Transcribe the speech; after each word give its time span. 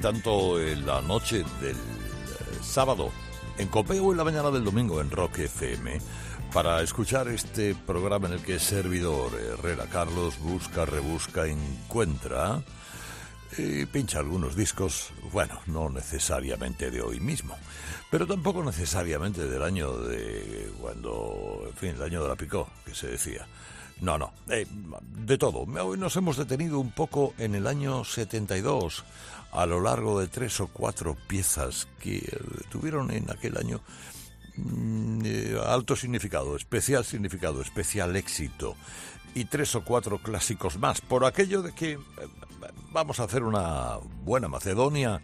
Tanto 0.00 0.60
en 0.60 0.86
la 0.86 1.00
noche 1.02 1.44
del 1.60 1.76
eh, 1.76 2.58
sábado 2.62 3.10
en 3.58 3.68
Copeo 3.68 4.06
o 4.06 4.12
en 4.12 4.18
la 4.18 4.24
mañana 4.24 4.50
del 4.50 4.64
domingo 4.64 5.00
en 5.00 5.10
Rock 5.10 5.38
FM 5.40 5.98
para 6.52 6.80
escuchar 6.82 7.28
este 7.28 7.74
programa 7.74 8.28
en 8.28 8.34
el 8.34 8.42
que 8.42 8.58
servidor 8.58 9.32
Herrera 9.34 9.86
Carlos 9.86 10.38
busca, 10.38 10.84
rebusca, 10.86 11.46
encuentra 11.46 12.62
y 13.56 13.86
pincha 13.86 14.18
algunos 14.18 14.54
discos, 14.54 15.10
bueno, 15.32 15.60
no 15.66 15.88
necesariamente 15.90 16.90
de 16.90 17.00
hoy 17.00 17.18
mismo, 17.18 17.56
pero 18.10 18.26
tampoco 18.26 18.62
necesariamente 18.62 19.48
del 19.48 19.62
año 19.62 19.92
de 19.98 20.70
cuando, 20.80 21.64
en 21.66 21.74
fin, 21.74 21.90
el 21.90 22.02
año 22.02 22.22
de 22.22 22.28
la 22.28 22.36
picó, 22.36 22.68
que 22.84 22.94
se 22.94 23.08
decía. 23.08 23.46
No, 24.00 24.16
no, 24.16 24.32
eh, 24.48 24.64
de 25.26 25.38
todo. 25.38 25.60
Hoy 25.62 25.98
nos 25.98 26.14
hemos 26.16 26.36
detenido 26.36 26.78
un 26.78 26.92
poco 26.92 27.34
en 27.36 27.56
el 27.56 27.66
año 27.66 28.04
72, 28.04 29.04
a 29.52 29.66
lo 29.66 29.80
largo 29.80 30.20
de 30.20 30.28
tres 30.28 30.60
o 30.60 30.68
cuatro 30.68 31.16
piezas 31.26 31.88
que 32.00 32.18
eh, 32.18 32.38
tuvieron 32.70 33.10
en 33.10 33.30
aquel 33.30 33.56
año 33.56 33.80
mm, 34.56 35.20
eh, 35.24 35.60
alto 35.64 35.96
significado, 35.96 36.56
especial 36.56 37.04
significado, 37.04 37.62
especial 37.62 38.16
éxito 38.16 38.76
y 39.34 39.44
tres 39.44 39.74
o 39.74 39.84
cuatro 39.84 40.18
clásicos 40.18 40.78
más, 40.78 41.00
por 41.00 41.24
aquello 41.24 41.62
de 41.62 41.72
que 41.72 41.92
eh, 41.92 41.98
vamos 42.90 43.20
a 43.20 43.24
hacer 43.24 43.42
una 43.42 43.98
buena 44.24 44.48
Macedonia 44.48 45.22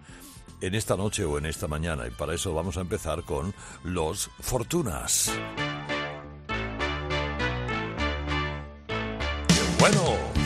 en 0.60 0.74
esta 0.74 0.96
noche 0.96 1.24
o 1.24 1.38
en 1.38 1.46
esta 1.46 1.68
mañana 1.68 2.06
y 2.06 2.10
para 2.10 2.34
eso 2.34 2.54
vamos 2.54 2.76
a 2.76 2.80
empezar 2.80 3.22
con 3.24 3.54
Los 3.82 4.30
Fortunas. 4.40 5.30
¡Qué 9.48 9.60
bueno! 9.78 10.43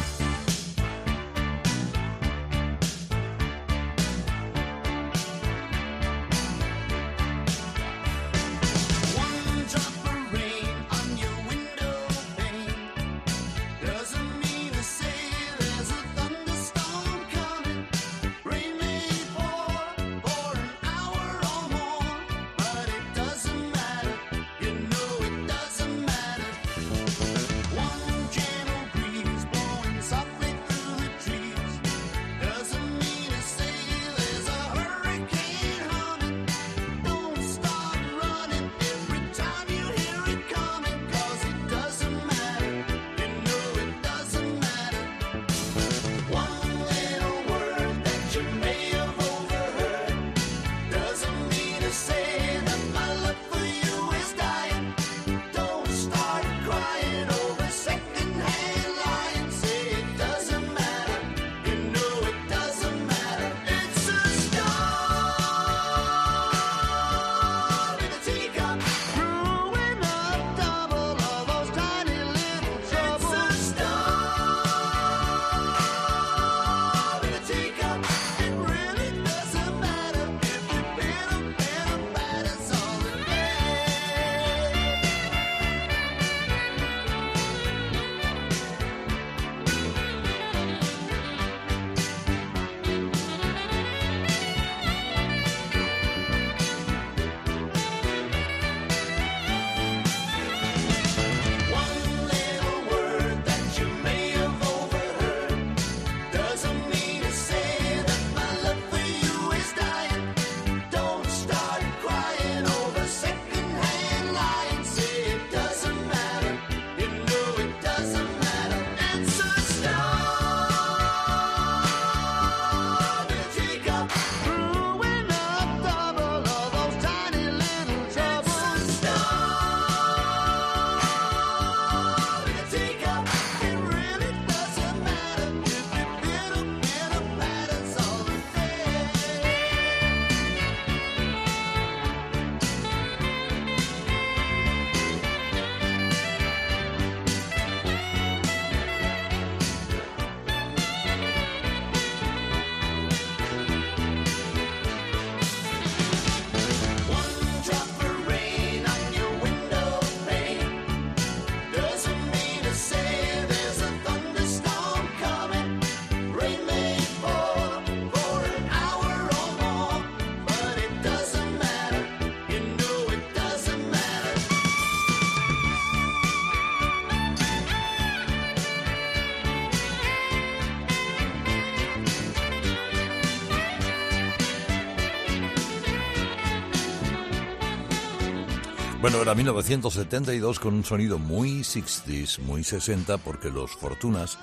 Bueno, 189.09 189.23
era 189.23 189.35
1972 189.35 190.61
con 190.61 190.75
un 190.75 190.85
sonido 190.85 191.19
muy 191.19 191.61
60s, 191.61 192.41
muy 192.41 192.63
60, 192.63 193.17
porque 193.17 193.49
los 193.49 193.71
Fortunas 193.71 194.39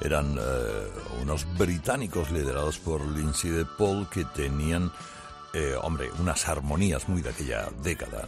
eran 0.00 0.36
eh, 0.36 0.40
unos 1.22 1.46
británicos 1.56 2.32
liderados 2.32 2.78
por 2.80 3.06
Lindsay 3.06 3.52
de 3.52 3.64
Paul 3.64 4.08
que 4.10 4.24
tenían 4.24 4.90
eh, 5.54 5.76
hombre, 5.80 6.10
unas 6.18 6.48
armonías 6.48 7.08
muy 7.08 7.22
de 7.22 7.30
aquella 7.30 7.68
década. 7.84 8.26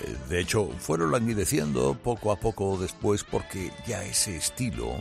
Eh, 0.00 0.16
de 0.28 0.40
hecho, 0.40 0.68
fueron 0.80 1.12
languideciendo 1.12 1.94
poco 1.94 2.32
a 2.32 2.40
poco 2.40 2.76
después 2.76 3.22
porque 3.22 3.70
ya 3.86 4.02
ese 4.02 4.36
estilo, 4.36 5.00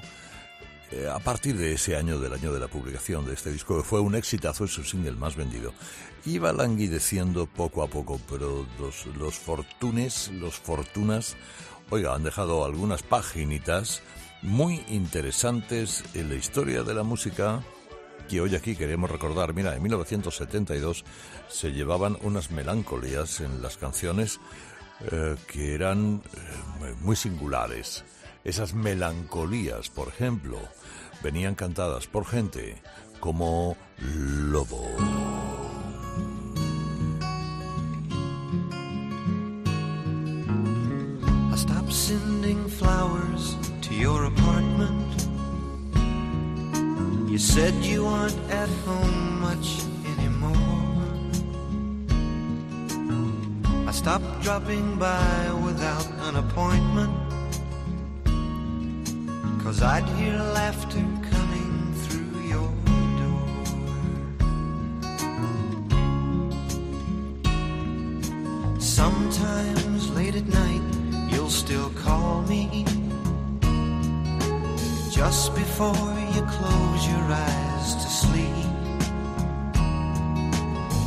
eh, 0.92 1.08
a 1.12 1.20
partir 1.20 1.58
de 1.58 1.74
ese 1.74 1.96
año, 1.96 2.20
del 2.20 2.34
año 2.34 2.54
de 2.54 2.60
la 2.60 2.68
publicación 2.68 3.26
de 3.26 3.34
este 3.34 3.52
disco, 3.52 3.78
que 3.78 3.84
fue 3.84 4.00
un 4.00 4.16
exitazo, 4.16 4.66
es 4.66 4.72
su 4.72 4.84
single 4.84 5.12
más 5.14 5.36
vendido, 5.36 5.74
iba 6.26 6.54
languideciendo 6.54 7.46
poco 7.46 7.84
a 7.84 7.88
poco, 7.88 8.20
pero 8.30 8.66
los, 8.80 9.06
los 9.18 9.36
fortunes, 9.36 10.30
los 10.34 10.56
fortunas, 10.56 11.36
oiga, 11.90 12.14
han 12.14 12.24
dejado 12.24 12.66
algunas 12.66 13.04
paginitas 13.04 14.02
muy 14.42 14.84
interesantes 14.90 16.04
en 16.14 16.30
la 16.30 16.36
historia 16.36 16.84
de 16.84 16.94
la 16.94 17.04
música 17.04 17.64
que 18.28 18.42
hoy 18.42 18.56
aquí 18.56 18.76
queremos 18.76 19.10
recordar. 19.10 19.54
Mira, 19.54 19.76
en 19.76 19.82
1972 19.82 21.06
se 21.48 21.72
llevaban 21.72 22.18
unas 22.22 22.52
melancolías 22.52 23.40
en 23.40 23.62
las 23.62 23.78
canciones 23.78 24.40
eh, 25.12 25.36
que 25.48 25.74
eran 25.74 26.22
eh, 26.84 26.96
muy 27.02 27.16
singulares. 27.16 28.04
Esas 28.44 28.74
melancolías, 28.74 29.90
por 29.90 30.08
ejemplo, 30.08 30.58
venían 31.22 31.56
cantadas 31.56 32.08
por 32.08 32.26
gente 32.26 32.82
como 33.20 33.76
Lobo. 34.00 34.88
I 41.52 41.56
stopped 41.56 41.92
sending 41.92 42.68
flowers 42.70 43.56
to 43.82 43.94
your 43.94 44.26
apartment. 44.26 45.28
You 47.30 47.38
said 47.40 47.74
you 47.84 48.06
aren't 48.06 48.40
at 48.52 48.70
home 48.86 49.42
much 49.42 49.84
anymore. 50.18 50.58
I 53.88 53.92
stopped 53.92 54.42
dropping 54.42 54.98
by 54.98 55.52
without 55.64 56.08
an 56.30 56.36
appointment. 56.38 57.27
Cause 59.64 59.82
I'd 59.82 60.08
hear 60.18 60.38
laughter 60.38 61.06
coming 61.32 61.94
through 62.04 62.42
your 62.54 62.72
door. 63.20 63.48
Sometimes 68.80 70.10
late 70.12 70.36
at 70.36 70.48
night, 70.48 70.82
you'll 71.30 71.50
still 71.50 71.90
call 71.90 72.44
me. 72.44 72.86
Just 75.12 75.54
before 75.56 76.16
you 76.34 76.42
close 76.44 77.08
your 77.08 77.26
eyes 77.30 77.96
to 77.96 78.08
sleep, 78.08 78.68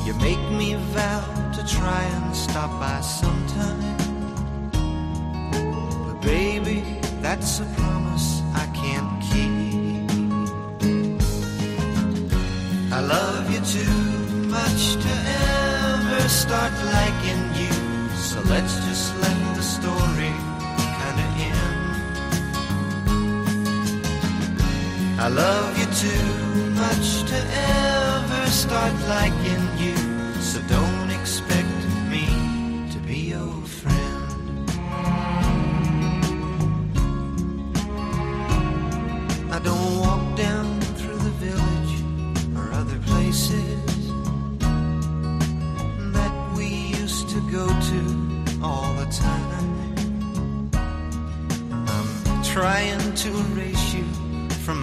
you 0.05 0.14
make 0.20 0.43
me 0.58 0.75
vow 0.93 1.25
to 1.55 1.64
try 1.67 2.02
and 2.02 2.37
stop 2.37 2.70
by 2.79 3.00
sometime. 3.00 3.97
But 6.06 6.20
baby, 6.20 7.00
that's 7.22 7.61
a 7.61 7.67
promise 7.76 8.43
I 8.55 8.67
can't 8.81 9.12
keep. 9.28 9.61
I 12.93 13.00
love 13.00 13.50
you 13.52 13.61
too 13.76 13.99
much 14.49 14.82
to 15.05 15.12
ever 15.52 16.28
start 16.28 16.72
liking 16.96 17.43
you. 17.61 17.72
So 18.17 18.40
let's 18.52 18.75
just 18.87 19.17
let 19.25 19.38
the 19.56 19.62
story 19.62 20.32
kinda 21.00 21.26
end. 21.50 21.81
I 25.20 25.28
love 25.28 25.78
you 25.78 25.88
too 26.05 26.26
much 26.84 27.06
to 27.31 27.38
ever 27.76 28.43
start 28.50 28.94
liking 29.16 29.59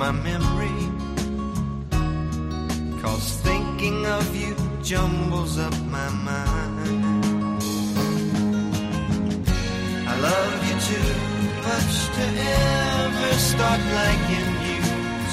my 0.08 0.14
memory. 0.24 0.80
Cause 3.02 3.28
thinking 3.48 4.06
of 4.06 4.26
you 4.36 4.56
jumbles 4.82 5.58
up 5.58 5.76
my 5.98 6.10
mind. 6.30 7.62
I 10.12 10.14
love 10.30 10.58
you 10.68 10.76
too 10.92 11.12
much 11.68 11.96
to 12.16 12.26
ever 12.56 13.34
start 13.52 13.82
liking 14.00 14.52
you. 14.68 14.82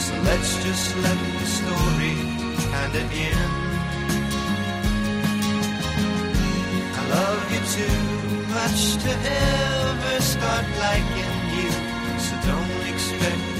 So 0.05 0.13
let's 0.29 0.53
just 0.67 0.87
let 1.07 1.19
the 1.39 1.49
story 1.61 2.17
kinda 2.73 3.03
end. 3.31 3.55
I 6.99 7.03
love 7.17 7.43
you 7.55 7.63
too 7.79 8.01
much 8.59 8.81
to 9.05 9.13
ever 9.39 10.21
start 10.21 10.67
liking 10.87 11.35
you. 11.59 11.71
So 12.27 12.35
don't 12.51 12.83
expect 12.93 13.54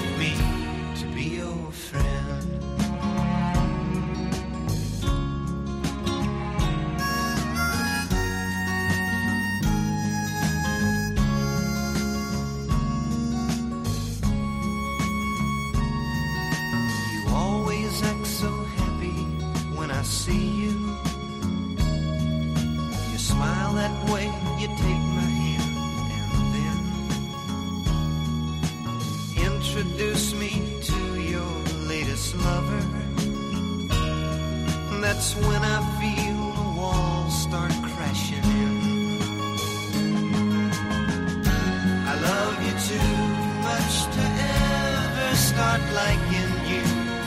start 45.75 45.93
liking 45.95 46.69
you. 46.69 46.85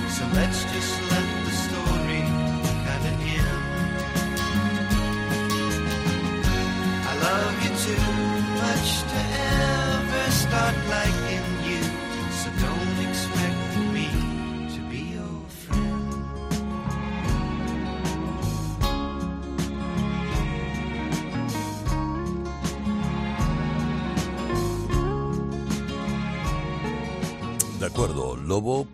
So 0.09 0.25
let's 0.33 0.63
just 0.71 0.96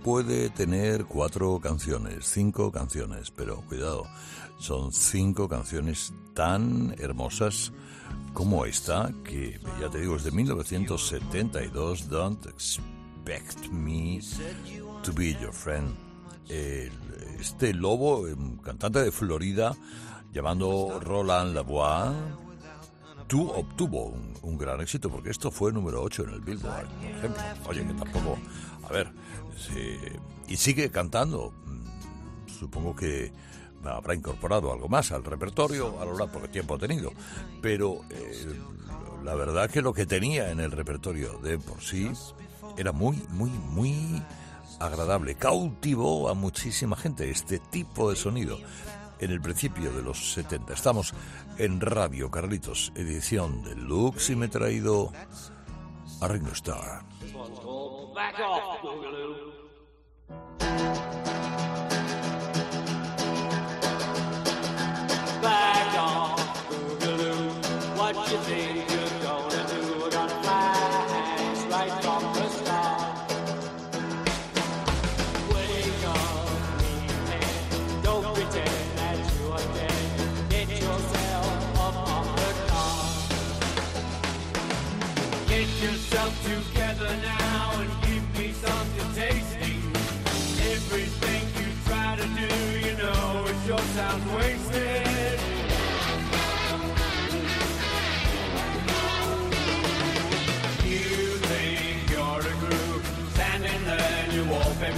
puede 0.03 0.49
tener 0.49 1.05
cuatro 1.05 1.59
canciones, 1.61 2.25
cinco 2.25 2.71
canciones, 2.71 3.31
pero 3.31 3.61
cuidado, 3.61 4.05
son 4.59 4.91
cinco 4.91 5.47
canciones 5.47 6.13
tan 6.33 6.93
hermosas 6.99 7.71
como 8.33 8.65
esta, 8.65 9.13
que 9.23 9.59
ya 9.79 9.89
te 9.89 10.01
digo, 10.01 10.17
es 10.17 10.25
de 10.25 10.31
1972, 10.31 12.09
Don't 12.09 12.45
Expect 12.47 13.69
Me 13.69 14.19
to 15.03 15.13
Be 15.13 15.33
Your 15.39 15.53
Friend. 15.53 15.95
Este 17.39 17.73
Lobo, 17.73 18.25
cantante 18.61 18.99
de 18.99 19.11
Florida, 19.11 19.73
llamando 20.33 20.99
Roland 21.01 21.55
Lavoie, 21.55 22.13
tú 23.27 23.49
obtuvo 23.49 24.07
un, 24.07 24.33
un 24.41 24.57
gran 24.57 24.81
éxito 24.81 25.09
porque 25.09 25.29
esto 25.29 25.49
fue 25.49 25.71
número 25.71 26.01
8 26.03 26.23
en 26.23 26.29
el 26.29 26.41
Billboard, 26.41 26.87
por 26.87 27.09
ejemplo. 27.09 27.43
Oye, 27.67 27.87
que 27.87 27.93
tampoco. 27.93 28.37
A 28.83 28.91
ver, 28.91 29.11
sí, 29.57 29.97
y 30.47 30.57
sigue 30.57 30.89
cantando. 30.89 31.53
Supongo 32.59 32.95
que 32.95 33.31
habrá 33.83 34.15
incorporado 34.15 34.71
algo 34.71 34.87
más 34.87 35.11
al 35.11 35.23
repertorio 35.23 35.99
a 35.99 36.05
lo 36.05 36.17
largo 36.17 36.33
porque 36.33 36.47
tiempo 36.47 36.75
ha 36.75 36.79
tenido. 36.79 37.11
Pero 37.61 38.01
eh, 38.09 38.45
la 39.23 39.35
verdad 39.35 39.69
que 39.69 39.81
lo 39.81 39.93
que 39.93 40.05
tenía 40.05 40.51
en 40.51 40.59
el 40.59 40.71
repertorio 40.71 41.37
de 41.39 41.57
por 41.57 41.81
sí 41.81 42.11
era 42.77 42.91
muy, 42.91 43.21
muy, 43.29 43.49
muy 43.49 44.23
agradable. 44.79 45.35
Cautivó 45.35 46.29
a 46.29 46.33
muchísima 46.33 46.95
gente 46.95 47.29
este 47.29 47.59
tipo 47.59 48.09
de 48.09 48.15
sonido. 48.15 48.59
en 49.19 49.31
el 49.31 49.39
principio 49.39 49.93
de 49.93 50.01
los 50.01 50.33
70. 50.33 50.73
Estamos 50.73 51.13
en 51.57 51.79
Radio 51.79 52.29
Carlitos, 52.29 52.91
edición 52.95 53.63
deluxe, 53.63 54.31
y 54.31 54.35
me 54.35 54.47
he 54.47 54.49
traído 54.49 55.13
a 56.19 56.27
Ringo 56.27 56.51
Starr. 56.51 57.12
Back 58.13 58.39
off, 58.39 58.79
Boogaloo. 58.81 59.51
Back 65.41 65.95
off, 65.97 66.69
Boogaloo. 66.69 67.97
What 67.97 68.31
you 68.31 68.37
think 68.37 69.02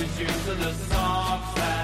wallpaper 0.06 0.32
shoes 0.32 0.48
and 0.48 0.62
the 0.62 0.74
socks 0.74 1.75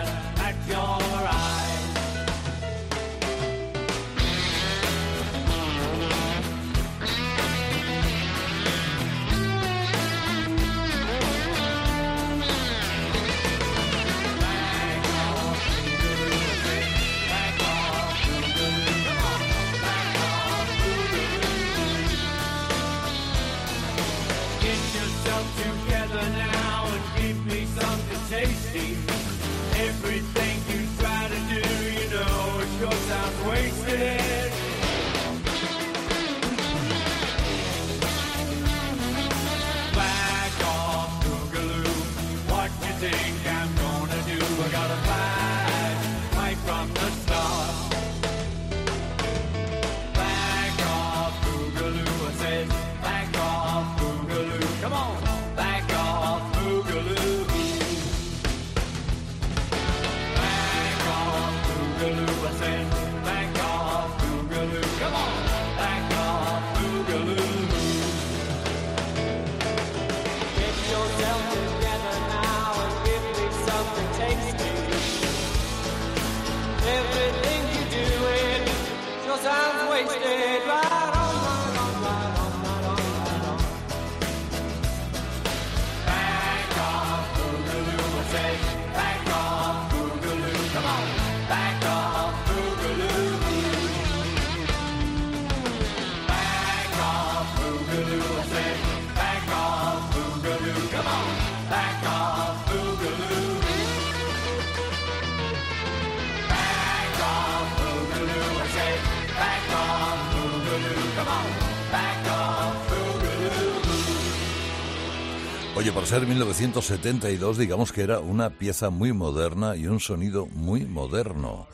ser 116.12 116.28
1972, 116.28 117.58
digamos 117.58 117.94
que 117.94 118.02
era 118.02 118.20
una 118.20 118.50
pieza 118.50 118.90
muy 118.90 119.14
moderna 119.14 119.78
y 119.78 119.88
un 119.88 120.02
sonido 120.02 120.46
muy 120.46 120.84
moderno. 120.84 121.68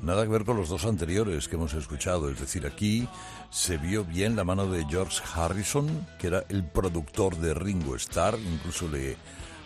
Nada 0.00 0.22
que 0.22 0.28
ver 0.28 0.44
con 0.44 0.56
los 0.56 0.68
dos 0.68 0.84
anteriores 0.84 1.48
que 1.48 1.56
hemos 1.56 1.74
escuchado. 1.74 2.30
Es 2.30 2.38
decir, 2.38 2.66
aquí 2.66 3.08
se 3.50 3.78
vio 3.78 4.04
bien 4.04 4.36
la 4.36 4.44
mano 4.44 4.68
de 4.68 4.84
George 4.84 5.20
Harrison, 5.34 6.06
que 6.20 6.28
era 6.28 6.44
el 6.50 6.62
productor 6.62 7.36
de 7.38 7.52
Ringo 7.52 7.96
Starr, 7.96 8.38
incluso 8.38 8.86
le 8.86 9.16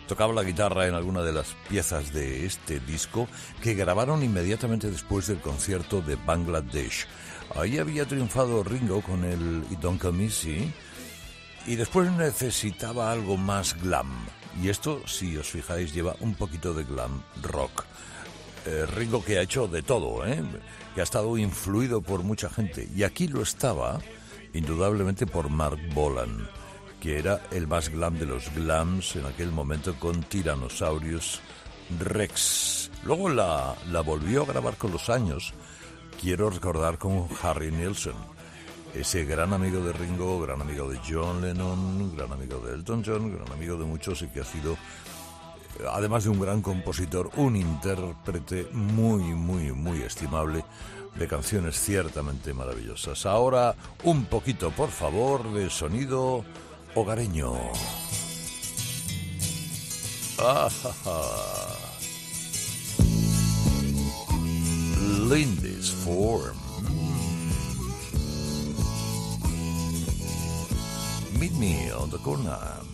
tocaba 0.07 0.33
la 0.33 0.41
guitarra 0.41 0.87
en 0.87 0.95
alguna 0.95 1.21
de 1.21 1.33
las 1.33 1.55
piezas 1.69 2.11
de 2.11 2.47
este 2.47 2.79
disco, 2.79 3.27
que 3.61 3.75
grabaron 3.75 4.23
inmediatamente 4.23 4.89
después 4.89 5.27
del 5.27 5.37
concierto 5.37 6.01
de 6.01 6.15
Bangladesh. 6.15 7.05
Ahí 7.53 7.77
había 7.77 8.07
triunfado 8.07 8.63
Ringo 8.63 9.01
con 9.01 9.23
el 9.23 9.63
It 9.69 9.81
Don't 9.81 10.01
Come 10.01 10.23
Easy, 10.23 10.73
y 11.65 11.75
después 11.75 12.11
necesitaba 12.11 13.11
algo 13.11 13.37
más 13.37 13.79
glam. 13.81 14.11
Y 14.61 14.69
esto, 14.69 15.01
si 15.07 15.35
os 15.37 15.49
fijáis, 15.49 15.93
lleva 15.93 16.15
un 16.19 16.35
poquito 16.35 16.73
de 16.73 16.83
glam 16.83 17.21
rock. 17.41 17.83
Eh, 18.65 18.85
Ringo 18.85 19.23
que 19.23 19.37
ha 19.37 19.41
hecho 19.41 19.67
de 19.67 19.81
todo, 19.81 20.25
¿eh? 20.25 20.41
que 20.93 21.01
ha 21.01 21.03
estado 21.03 21.37
influido 21.37 22.01
por 22.01 22.23
mucha 22.23 22.49
gente. 22.49 22.87
Y 22.95 23.03
aquí 23.03 23.27
lo 23.27 23.41
estaba, 23.41 23.99
indudablemente, 24.53 25.27
por 25.27 25.49
Mark 25.49 25.79
Bolan, 25.93 26.47
que 26.99 27.19
era 27.19 27.41
el 27.51 27.67
más 27.67 27.89
glam 27.89 28.17
de 28.17 28.25
los 28.25 28.53
glams 28.55 29.15
en 29.15 29.25
aquel 29.25 29.51
momento 29.51 29.95
con 29.99 30.23
Tyrannosaurus 30.23 31.41
Rex. 31.99 32.91
Luego 33.03 33.29
la, 33.29 33.75
la 33.91 34.01
volvió 34.01 34.43
a 34.43 34.45
grabar 34.45 34.77
con 34.77 34.91
los 34.91 35.09
años, 35.09 35.53
quiero 36.19 36.49
recordar 36.49 36.97
con 36.97 37.27
Harry 37.43 37.71
Nilsson 37.71 38.34
ese 38.95 39.25
gran 39.25 39.53
amigo 39.53 39.81
de 39.81 39.91
Ringo, 39.93 40.39
gran 40.39 40.61
amigo 40.61 40.89
de 40.89 40.99
John 41.07 41.41
Lennon, 41.41 42.15
gran 42.15 42.31
amigo 42.31 42.59
de 42.59 42.73
Elton 42.73 43.03
John, 43.05 43.35
gran 43.35 43.51
amigo 43.51 43.77
de 43.77 43.85
muchos 43.85 44.21
y 44.21 44.27
que 44.27 44.41
ha 44.41 44.45
sido, 44.45 44.77
además 45.91 46.23
de 46.23 46.29
un 46.29 46.39
gran 46.39 46.61
compositor, 46.61 47.29
un 47.35 47.55
intérprete 47.55 48.69
muy, 48.71 49.23
muy, 49.23 49.71
muy 49.73 50.01
estimable 50.01 50.63
de 51.15 51.27
canciones 51.27 51.79
ciertamente 51.79 52.53
maravillosas. 52.53 53.25
Ahora 53.25 53.75
un 54.03 54.25
poquito, 54.25 54.71
por 54.71 54.89
favor, 54.89 55.51
de 55.51 55.69
sonido 55.69 56.45
hogareño. 56.93 57.53
Ah, 60.39 60.69
ja, 60.69 60.93
ja. 61.03 61.21
Lindisfarne. 65.29 66.64
Meet 71.39 71.53
me 71.57 71.91
on 71.91 72.09
the 72.09 72.17
corner. 72.19 72.85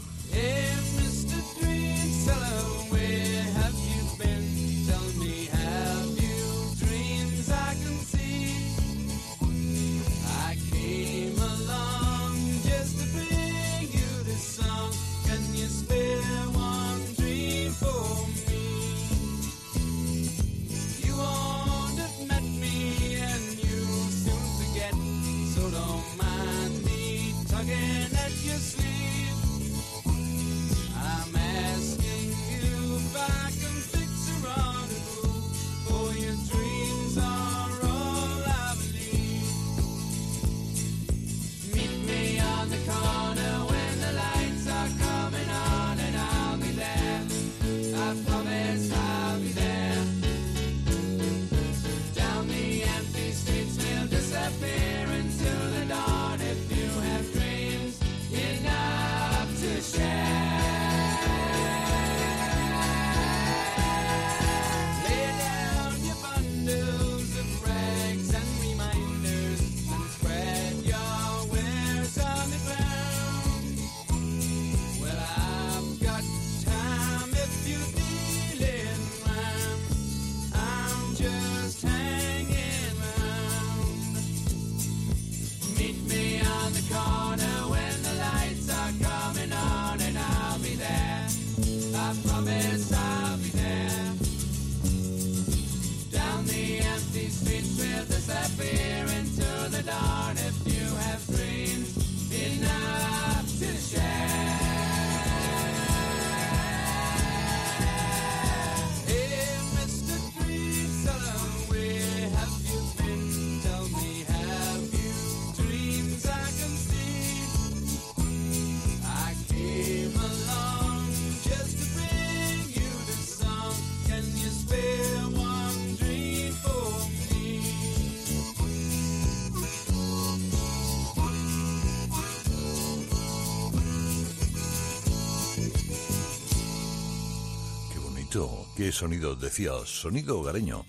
Qué 138.82 138.92
sonido, 138.92 139.36
decía, 139.36 139.74
sonido 139.86 140.40
hogareño 140.40 140.86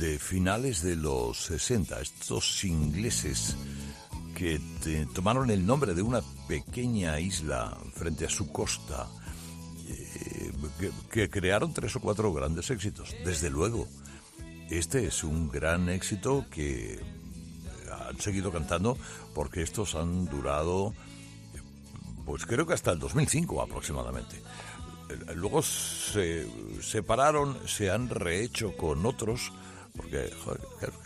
de 0.00 0.18
finales 0.18 0.82
de 0.82 0.96
los 0.96 1.38
60. 1.44 2.00
Estos 2.00 2.64
ingleses 2.64 3.54
que 4.34 4.60
te- 4.82 5.06
tomaron 5.06 5.48
el 5.50 5.64
nombre 5.64 5.94
de 5.94 6.02
una 6.02 6.22
pequeña 6.48 7.20
isla 7.20 7.78
frente 7.94 8.26
a 8.26 8.28
su 8.28 8.50
costa, 8.50 9.06
eh, 9.86 10.50
que, 10.80 10.90
que 11.08 11.30
crearon 11.30 11.72
tres 11.72 11.94
o 11.94 12.00
cuatro 12.00 12.32
grandes 12.32 12.68
éxitos. 12.70 13.14
Desde 13.24 13.48
luego, 13.48 13.86
este 14.68 15.06
es 15.06 15.22
un 15.22 15.48
gran 15.50 15.88
éxito 15.90 16.46
que 16.50 16.98
han 18.08 18.20
seguido 18.20 18.50
cantando 18.50 18.98
porque 19.36 19.62
estos 19.62 19.94
han 19.94 20.24
durado, 20.26 20.94
pues 22.26 22.44
creo 22.44 22.66
que 22.66 22.74
hasta 22.74 22.90
el 22.90 22.98
2005 22.98 23.62
aproximadamente. 23.62 24.42
Luego 25.34 25.62
se 25.62 26.46
separaron, 26.80 27.56
se 27.66 27.90
han 27.90 28.08
rehecho 28.08 28.76
con 28.76 29.06
otros, 29.06 29.52
porque 29.96 30.30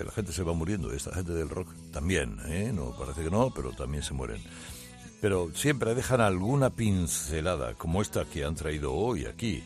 la 0.04 0.12
gente 0.12 0.32
se 0.32 0.42
va 0.42 0.52
muriendo, 0.52 0.92
esta 0.92 1.14
gente 1.14 1.32
del 1.32 1.48
rock 1.48 1.68
también, 1.92 2.38
¿eh? 2.46 2.72
no 2.74 2.96
parece 2.96 3.22
que 3.24 3.30
no, 3.30 3.52
pero 3.54 3.72
también 3.72 4.02
se 4.02 4.14
mueren. 4.14 4.42
Pero 5.20 5.50
siempre 5.54 5.94
dejan 5.94 6.20
alguna 6.20 6.70
pincelada, 6.70 7.74
como 7.74 8.02
esta 8.02 8.24
que 8.24 8.44
han 8.44 8.56
traído 8.56 8.92
hoy 8.92 9.26
aquí, 9.26 9.62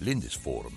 Lindisfarne, 0.00 0.76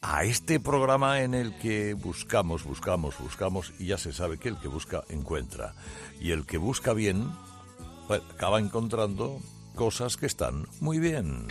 a 0.00 0.24
este 0.24 0.60
programa 0.60 1.22
en 1.22 1.34
el 1.34 1.56
que 1.58 1.94
buscamos, 1.94 2.64
buscamos, 2.64 3.18
buscamos, 3.18 3.72
y 3.78 3.86
ya 3.86 3.98
se 3.98 4.12
sabe 4.12 4.38
que 4.38 4.48
el 4.48 4.58
que 4.58 4.68
busca 4.68 5.02
encuentra. 5.08 5.74
Y 6.20 6.30
el 6.32 6.46
que 6.46 6.58
busca 6.58 6.92
bien, 6.92 7.30
acaba 8.08 8.60
encontrando 8.60 9.40
cosas 9.74 10.16
que 10.16 10.26
están 10.26 10.66
muy 10.80 10.98
bien. 10.98 11.46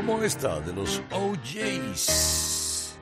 Como 0.00 0.22
esta 0.22 0.58
de 0.60 0.72
los 0.72 1.02
OJs. 1.12 2.96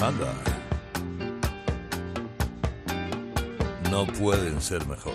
Anda. 0.00 0.34
No 3.92 4.06
pueden 4.08 4.60
ser 4.60 4.84
mejor. 4.88 5.14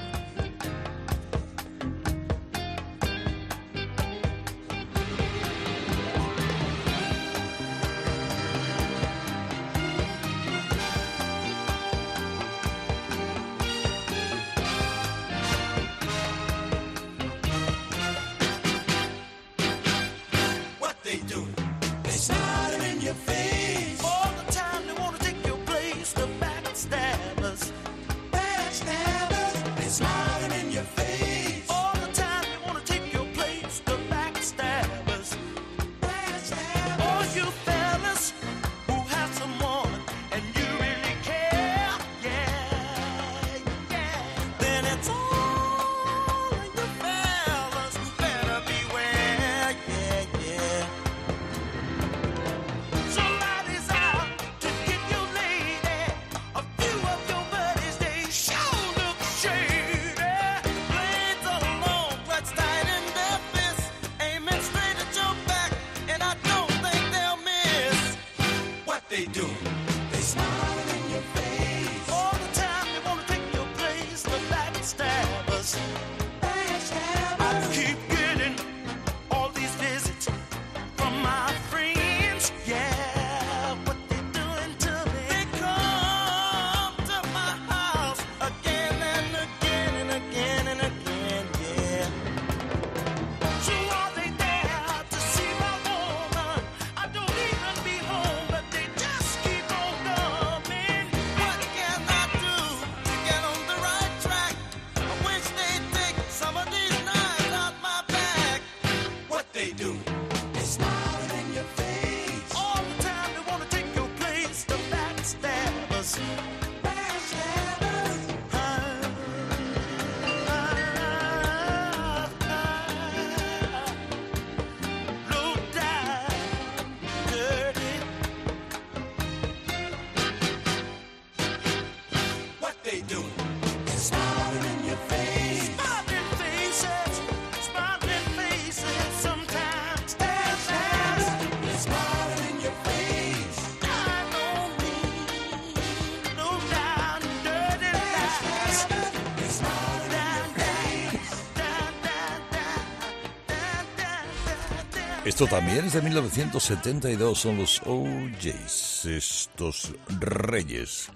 Esto 155.37 155.55
también 155.55 155.85
es 155.85 155.93
de 155.93 156.01
1972, 156.01 157.39
son 157.39 157.57
los 157.57 157.79
OJs, 157.85 159.05
estos 159.05 159.93
reyes 160.19 161.09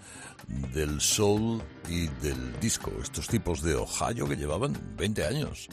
del 0.76 1.02
soul 1.02 1.60
y 1.90 2.06
del 2.22 2.60
disco, 2.60 2.92
estos 3.02 3.28
tipos 3.28 3.64
de 3.64 3.74
Ohio 3.74 4.30
que 4.30 4.36
llevaban 4.36 4.78
20 4.96 5.26
años 5.26 5.70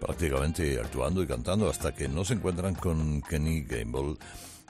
prácticamente 0.00 0.78
actuando 0.78 1.20
y 1.20 1.26
cantando 1.26 1.68
hasta 1.68 1.92
que 1.92 2.06
no 2.06 2.24
se 2.24 2.34
encuentran 2.34 2.76
con 2.76 3.22
Kenny 3.22 3.62
Gamble 3.62 4.18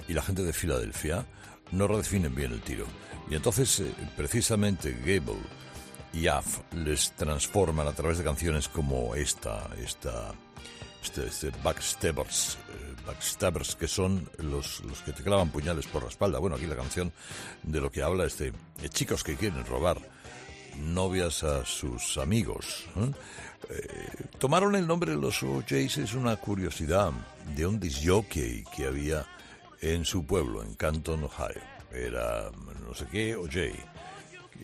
y 0.09 0.15
la 0.15 0.23
gente 0.23 0.43
de 0.43 0.55
Filadelfia 0.55 1.27
no 1.73 1.87
redefinen 1.89 2.35
bien 2.35 2.53
el 2.53 2.63
tiro. 2.63 2.87
Y 3.29 3.35
entonces, 3.35 3.81
eh, 3.81 3.93
precisamente, 4.17 4.97
Gable 5.05 5.43
y 6.15 6.27
Af 6.27 6.61
les 6.73 7.13
transforman 7.13 7.87
a 7.87 7.93
través 7.93 8.17
de 8.17 8.25
canciones 8.25 8.67
como 8.67 9.15
esta, 9.15 9.69
esta 9.77 10.33
backstabbers, 11.63 12.59
eh, 12.69 12.95
backstabbers 13.07 13.75
que 13.75 13.89
son 13.89 14.29
los, 14.39 14.81
los 14.81 15.01
que 15.03 15.13
te 15.13 15.23
clavan 15.23 15.51
puñales 15.51 15.87
por 15.87 16.03
la 16.03 16.09
espalda. 16.09 16.39
Bueno, 16.39 16.57
aquí 16.57 16.67
la 16.67 16.77
canción 16.77 17.13
de 17.63 17.81
lo 17.81 17.91
que 17.91 18.03
habla 18.03 18.25
es 18.25 18.39
de, 18.39 18.53
de 18.81 18.89
chicos 18.89 19.25
que 19.25 19.37
quieren 19.37 19.65
robar 19.67 19.99
novias 20.79 21.43
a 21.45 21.65
sus 21.65 22.19
amigos. 22.19 22.87
¿eh? 22.97 23.11
Eh, 23.71 24.09
tomaron 24.39 24.75
el 24.77 24.87
nombre 24.87 25.13
de 25.13 25.19
los 25.19 25.43
OJs, 25.43 25.99
es 25.99 26.15
una 26.15 26.37
curiosidad 26.37 27.13
de 27.55 27.67
un 27.67 27.79
disjockey 27.79 28.65
que 28.75 28.87
había 28.87 29.27
en 29.81 30.05
su 30.05 30.25
pueblo, 30.25 30.63
en 30.63 30.75
Canton, 30.75 31.25
Ohio. 31.25 31.61
Era 31.93 32.51
no 32.87 32.95
sé 32.95 33.07
qué 33.11 33.37
OJ. 33.37 33.75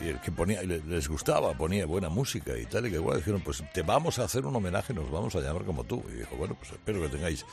Y 0.01 0.09
el 0.09 0.21
que 0.21 0.31
ponía, 0.31 0.63
les 0.63 1.09
gustaba, 1.09 1.55
ponía 1.55 1.87
buena 1.87 2.09
música 2.09 2.57
y 2.57 2.67
tal, 2.67 2.87
y 2.87 2.91
que 2.91 2.97
igual 2.97 3.19
dijeron, 3.19 3.41
pues 3.41 3.63
te 3.73 3.83
vamos 3.83 4.19
a 4.19 4.25
hacer 4.25 4.45
un 4.45 4.55
homenaje, 4.55 4.93
nos 4.93 5.11
vamos 5.11 5.35
a 5.37 5.41
llamar 5.41 5.65
como 5.65 5.85
tú. 5.85 6.03
Y 6.13 6.19
dijo, 6.19 6.37
bueno, 6.37 6.55
pues 6.55 6.73
espero 6.73 7.01
que 7.03 7.09
tengáis 7.09 7.45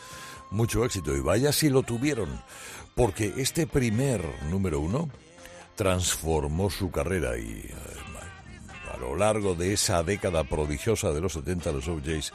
mucho 0.51 0.84
éxito. 0.84 1.15
Y 1.15 1.21
vaya 1.21 1.51
si 1.51 1.69
lo 1.69 1.84
tuvieron, 1.84 2.29
porque 2.95 3.34
este 3.38 3.67
primer 3.67 4.23
número 4.49 4.79
uno 4.79 5.10
transformó 5.75 6.69
su 6.69 6.91
carrera 6.91 7.38
y 7.38 7.49
eh, 7.49 7.73
a 8.93 8.97
lo 8.97 9.15
largo 9.15 9.56
de 9.56 9.73
esa 9.73 10.03
década 10.03 10.43
prodigiosa 10.43 11.12
de 11.12 11.21
los 11.21 11.34
70, 11.34 11.71
los 11.71 11.88
OJs 11.88 12.34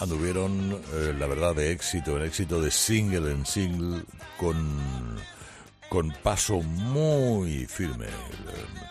anduvieron, 0.00 0.80
eh, 0.94 1.14
la 1.18 1.26
verdad, 1.26 1.54
de 1.54 1.72
éxito, 1.72 2.16
en 2.16 2.24
éxito 2.24 2.60
de 2.60 2.70
single 2.70 3.30
en 3.30 3.44
single, 3.44 4.02
con, 4.38 5.16
con 5.96 6.10
paso 6.22 6.60
muy 6.60 7.64
firme. 7.64 8.04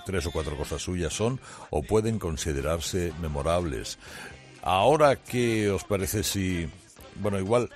Tres 0.08 0.26
o 0.26 0.32
cuatro 0.32 0.58
cosas 0.58 0.82
suyas 0.82 1.14
son 1.14 1.40
o 1.70 1.84
pueden 1.84 2.18
considerarse 2.18 3.14
memorables. 3.22 4.00
Ahora, 4.64 5.16
¿qué 5.16 5.70
os 5.70 5.84
parece 5.84 6.24
si, 6.24 6.68
bueno, 7.18 7.38
igual 7.38 7.70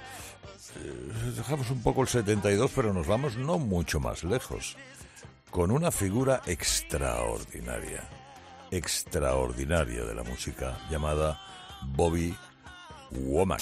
eh, 0.77 1.33
dejamos 1.37 1.69
un 1.69 1.83
poco 1.83 2.01
el 2.01 2.07
72, 2.07 2.71
pero 2.73 2.91
nos 2.91 3.05
vamos 3.05 3.37
no 3.37 3.59
mucho 3.59 3.99
más 3.99 4.23
lejos, 4.23 4.77
con 5.51 5.69
una 5.69 5.91
figura 5.91 6.41
extraordinaria, 6.47 8.09
extraordinaria 8.71 10.05
de 10.05 10.15
la 10.15 10.23
música, 10.23 10.75
llamada 10.89 11.39
Bobby 11.83 12.35
Womack. 13.11 13.61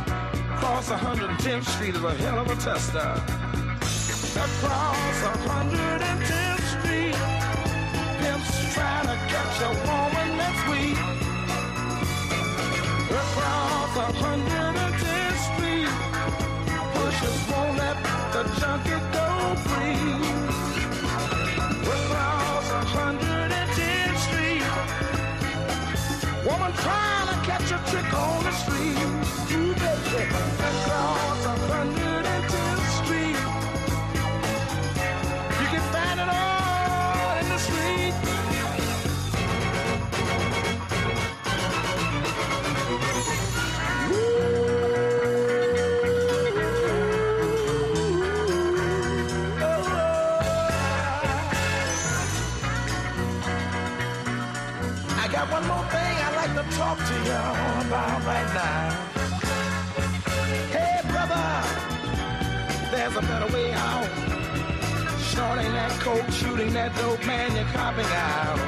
Across 0.61 0.89
110th 0.89 1.65
Street 1.65 1.95
is 1.95 2.03
a 2.03 2.13
hell 2.13 2.37
of 2.37 2.45
a 2.45 2.55
tester. 2.55 2.99
Across 4.45 5.21
110th 5.41 6.61
Street, 6.77 7.17
pimps 8.21 8.51
trying 8.71 9.07
to 9.09 9.17
catch 9.25 9.57
a 9.65 9.71
woman 9.89 10.37
that's 10.37 10.61
weak. 10.69 10.99
Across 13.09 13.93
110th 14.21 15.35
Street, 15.49 15.89
pushers 16.93 17.41
won't 17.49 17.73
let 17.81 17.97
the 18.31 18.43
junkie 18.61 19.01
go 19.17 19.27
free. 19.65 20.13
Across 21.89 22.67
110th 22.93 24.17
Street, 24.27 24.65
woman 26.45 26.71
trying 26.85 27.27
to 27.29 27.37
catch 27.49 27.67
a 27.71 27.79
trick 27.89 28.13
on 28.13 28.43
the 28.43 28.51
street. 28.51 28.80
You 30.11 30.60
Shooting 66.11 66.73
that 66.73 66.93
dope, 66.97 67.25
man, 67.25 67.55
you're 67.55 67.63
copping 67.71 68.11
out. 68.11 68.59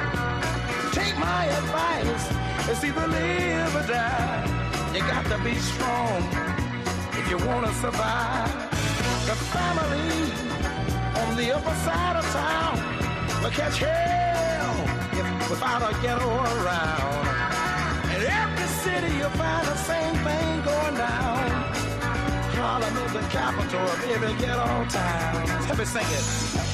Take 0.94 1.18
my 1.20 1.44
advice, 1.52 2.26
it's 2.72 2.84
either 2.86 3.06
live 3.06 3.76
or 3.76 3.86
die. 3.86 4.48
You 4.96 5.02
got 5.02 5.26
to 5.28 5.38
be 5.44 5.54
strong 5.56 6.24
if 7.20 7.30
you 7.30 7.38
want 7.46 7.68
to 7.68 7.74
survive. 7.84 8.48
The 9.28 9.36
family 9.52 10.32
on 11.20 11.36
the 11.36 11.52
upper 11.52 11.76
side 11.84 12.16
of 12.16 12.26
town 12.32 12.80
will 13.44 13.52
catch 13.52 13.78
hell 13.78 14.76
if, 15.12 15.50
without 15.52 15.84
a 15.84 15.92
ghetto 16.02 16.24
around. 16.24 17.28
In 18.16 18.24
every 18.24 18.70
city 18.88 19.18
you'll 19.20 19.36
find 19.36 19.68
the 19.68 19.76
same 19.84 20.16
thing 20.24 20.64
going 20.64 20.96
down. 20.96 21.52
Harlem 22.56 22.98
is 23.04 23.12
the 23.12 23.26
capital 23.36 23.82
of 23.82 24.00
every 24.16 24.34
ghetto 24.40 24.86
town. 24.88 25.68
Let 25.68 25.78
me 25.78 25.84
sing 25.84 26.08
it. 26.08 26.63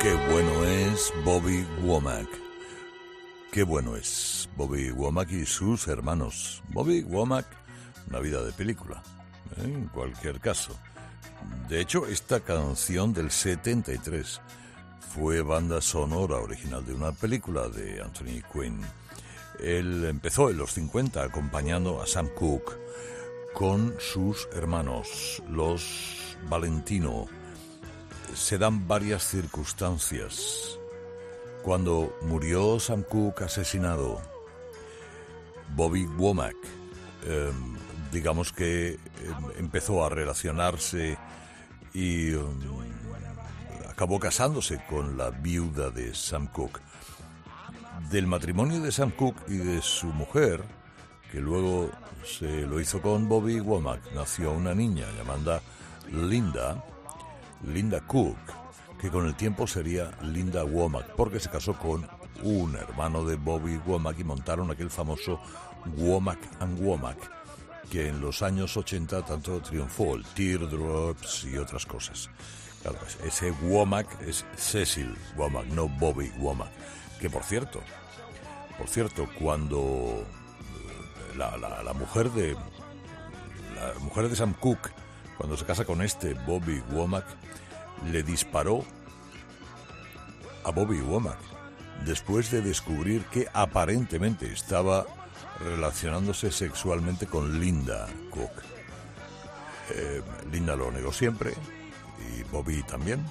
Qué 0.00 0.12
bueno 0.30 0.64
es 0.64 1.12
Bobby 1.24 1.66
Womack. 1.82 2.28
Qué 3.50 3.62
bueno 3.62 3.96
es 3.96 4.48
Bobby 4.56 4.90
Womack 4.90 5.32
y 5.32 5.46
sus 5.46 5.88
hermanos. 5.88 6.62
Bobby 6.68 7.02
Womack, 7.02 7.46
una 8.08 8.20
vida 8.20 8.42
de 8.42 8.52
película, 8.52 9.02
¿eh? 9.56 9.62
en 9.64 9.86
cualquier 9.88 10.40
caso. 10.40 10.76
De 11.68 11.80
hecho, 11.80 12.06
esta 12.06 12.40
canción 12.40 13.12
del 13.12 13.30
73 13.30 14.40
fue 15.14 15.42
banda 15.42 15.80
sonora 15.80 16.38
original 16.38 16.84
de 16.84 16.92
una 16.92 17.12
película 17.12 17.68
de 17.68 18.02
Anthony 18.02 18.42
Quinn. 18.52 18.80
Él 19.60 20.04
empezó 20.06 20.50
en 20.50 20.56
los 20.56 20.72
50 20.72 21.22
acompañando 21.22 22.02
a 22.02 22.06
Sam 22.08 22.28
Cooke 22.34 22.72
con 23.54 23.94
sus 24.00 24.48
hermanos, 24.52 25.40
los 25.48 26.36
Valentino. 26.48 27.26
Se 28.34 28.58
dan 28.58 28.88
varias 28.88 29.22
circunstancias. 29.22 30.80
Cuando 31.62 32.18
murió 32.22 32.80
Sam 32.80 33.04
Cooke 33.04 33.44
asesinado, 33.44 34.20
Bobby 35.76 36.06
Womack, 36.06 36.56
eh, 37.26 37.52
digamos 38.10 38.52
que 38.52 38.88
eh, 38.88 38.98
empezó 39.58 40.04
a 40.04 40.08
relacionarse 40.08 41.16
y 41.92 42.34
a 42.34 42.83
acabó 43.94 44.18
casándose 44.18 44.84
con 44.90 45.16
la 45.16 45.30
viuda 45.30 45.88
de 45.88 46.16
Sam 46.16 46.48
Cooke. 46.48 46.80
Del 48.10 48.26
matrimonio 48.26 48.80
de 48.80 48.90
Sam 48.90 49.12
Cooke 49.12 49.44
y 49.46 49.56
de 49.56 49.80
su 49.82 50.06
mujer, 50.06 50.64
que 51.30 51.40
luego 51.40 51.92
se 52.24 52.62
lo 52.62 52.80
hizo 52.80 53.00
con 53.00 53.28
Bobby 53.28 53.60
Womack, 53.60 54.12
nació 54.12 54.50
una 54.50 54.74
niña 54.74 55.06
llamada 55.16 55.62
Linda, 56.10 56.84
Linda 57.62 58.00
Cook, 58.00 58.36
que 59.00 59.10
con 59.10 59.26
el 59.26 59.36
tiempo 59.36 59.64
sería 59.68 60.10
Linda 60.22 60.64
Womack, 60.64 61.14
porque 61.14 61.38
se 61.38 61.48
casó 61.48 61.74
con 61.74 62.04
un 62.42 62.74
hermano 62.74 63.24
de 63.24 63.36
Bobby 63.36 63.80
Womack 63.86 64.18
y 64.18 64.24
montaron 64.24 64.72
aquel 64.72 64.90
famoso 64.90 65.38
Womack 65.96 66.40
and 66.58 66.84
Womack, 66.84 67.30
que 67.88 68.08
en 68.08 68.20
los 68.20 68.42
años 68.42 68.76
80 68.76 69.24
tanto 69.24 69.60
triunfó, 69.60 70.16
el 70.16 70.24
Teardrops 70.24 71.44
y 71.44 71.58
otras 71.58 71.86
cosas. 71.86 72.28
Claro, 72.84 72.98
ese 73.24 73.50
Womack 73.62 74.20
es 74.22 74.44
Cecil 74.56 75.16
Womack, 75.36 75.64
no 75.68 75.88
Bobby 75.88 76.30
Womack, 76.38 76.68
que 77.18 77.30
por 77.30 77.42
cierto, 77.42 77.80
por 78.76 78.88
cierto, 78.88 79.26
cuando 79.38 80.22
eh, 80.22 81.36
la, 81.36 81.56
la- 81.56 81.82
la 81.82 81.92
mujer 81.94 82.30
de 82.32 82.52
la 83.74 83.98
mujer 84.00 84.28
de 84.28 84.36
Sam 84.36 84.52
Cooke, 84.60 84.90
cuando 85.38 85.56
se 85.56 85.64
casa 85.64 85.84
con 85.86 86.02
este 86.02 86.34
Bobby 86.34 86.82
Womack, 86.90 87.24
le 88.12 88.22
disparó 88.22 88.84
a 90.64 90.70
Bobby 90.70 91.00
Womack 91.00 91.38
después 92.04 92.50
de 92.50 92.60
descubrir 92.60 93.24
que 93.26 93.48
aparentemente 93.54 94.52
estaba 94.52 95.06
relacionándose 95.60 96.52
sexualmente 96.52 97.26
con 97.26 97.60
Linda 97.60 98.06
Cook. 98.30 98.50
Eh, 99.90 100.20
Linda 100.52 100.76
lo 100.76 100.90
negó 100.90 101.12
siempre 101.12 101.54
y 102.18 102.42
Bobby 102.44 102.82
también, 102.82 103.24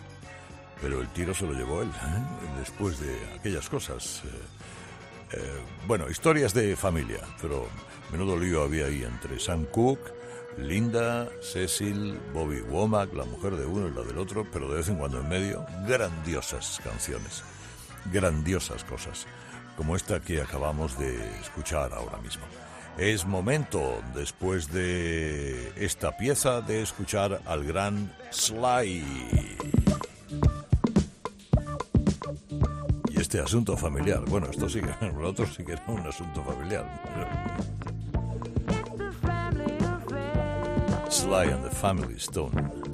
pero 0.82 1.02
el 1.02 1.08
tiro 1.10 1.34
se 1.34 1.46
lo 1.46 1.54
llevó 1.54 1.82
él 1.82 1.90
¿eh? 1.90 2.60
después 2.60 3.00
de 3.00 3.18
aquellas 3.40 3.70
cosas. 3.70 4.22
eh, 4.26 5.38
eh, 5.38 5.62
bueno, 5.88 6.10
historias 6.10 6.54
de 6.54 6.76
familia, 6.76 7.20
pero 7.42 7.68
menudo 8.12 8.38
lío 8.38 8.64
había 8.64 8.86
ahí 8.86 9.04
entre 9.04 9.40
Sam 9.40 9.66
Cooke, 9.66 10.14
Linda, 10.58 11.28
Cecil, 11.42 12.20
Bobby 12.34 12.62
Womack, 12.62 13.14
la 13.14 13.26
mujer 13.26 13.56
de 13.56 13.66
uno 13.66 13.88
y 13.88 13.92
la 13.92 14.02
del 14.02 14.18
otro, 14.18 14.46
pero 14.52 14.70
de 14.70 14.76
vez 14.76 14.90
en 14.90 14.98
cuando 14.98 15.20
en 15.20 15.30
medio, 15.30 15.66
grandiosas 15.88 16.80
canciones, 16.84 17.44
grandiosas 18.12 18.84
cosas, 18.84 19.26
como 19.76 19.96
esta 19.96 20.20
que 20.20 20.42
acabamos 20.42 20.98
de 21.00 21.16
escuchar 21.40 21.92
ahora 21.94 22.18
mismo. 22.18 22.44
Es 22.98 23.26
momento, 23.26 24.02
después 24.14 24.72
de 24.72 25.74
esta 25.76 26.16
pieza, 26.16 26.62
de 26.62 26.82
escuchar 26.82 27.42
al 27.46 27.64
gran 27.64 28.14
Sly. 28.30 29.04
Y 33.10 33.20
este 33.20 33.40
asunto 33.40 33.76
familiar, 33.76 34.24
bueno, 34.28 34.48
esto 34.50 34.70
sí 34.70 34.80
lo 35.02 35.30
otro 35.30 35.48
sí 35.48 35.64
que 35.64 35.74
era 35.74 35.84
un 35.88 36.06
asunto 36.08 36.44
familiar. 36.44 36.86
Sly 41.10 41.52
and 41.52 41.64
the 41.64 41.76
Family 41.76 42.16
Stone. 42.18 42.93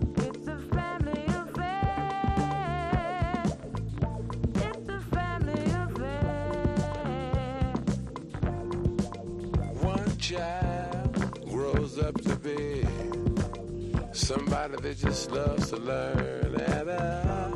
Somebody 14.30 14.76
that 14.80 14.96
just 14.96 15.32
loves 15.32 15.72
to 15.72 15.78
learn, 15.78 16.54
and 16.54 16.88
uh, 16.88 17.52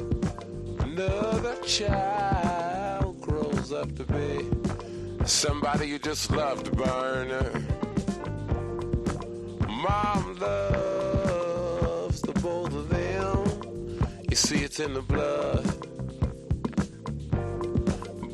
another 0.80 1.56
child 1.58 3.22
grows 3.22 3.72
up 3.72 3.96
to 3.96 4.04
be 4.06 4.50
somebody 5.24 5.88
you 5.88 6.00
just 6.00 6.32
love 6.32 6.64
to 6.64 6.72
burn. 6.72 7.28
Mom 9.70 10.36
loves 10.40 12.22
the 12.22 12.34
both 12.42 12.74
of 12.74 12.90
them. 12.90 14.08
You 14.32 14.36
see, 14.36 14.64
it's 14.64 14.80
in 14.80 14.96
the 14.96 15.04
blood. 15.04 15.64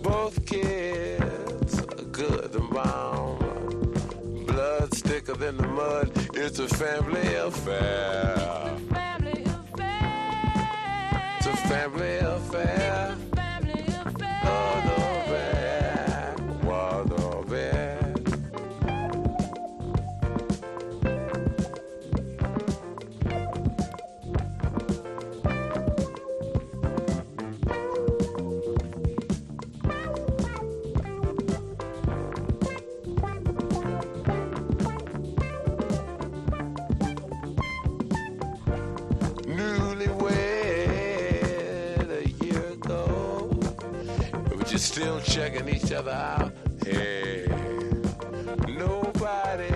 Both 0.01 0.45
kids 0.45 1.18
Blood's 5.29 5.41
thicker 5.41 5.51
than 5.51 5.57
the 5.57 5.67
mud. 5.67 6.11
It's 6.33 6.59
a 6.59 6.67
family 6.67 7.35
affair. 7.35 8.77
It's 11.37 11.47
a 11.47 11.57
family 11.67 12.17
affair. 12.17 13.28
Checking 45.99 46.07
each 46.07 46.07
other 46.07 46.11
out. 46.11 46.53
Hey, 46.85 47.47
nobody 48.67 49.73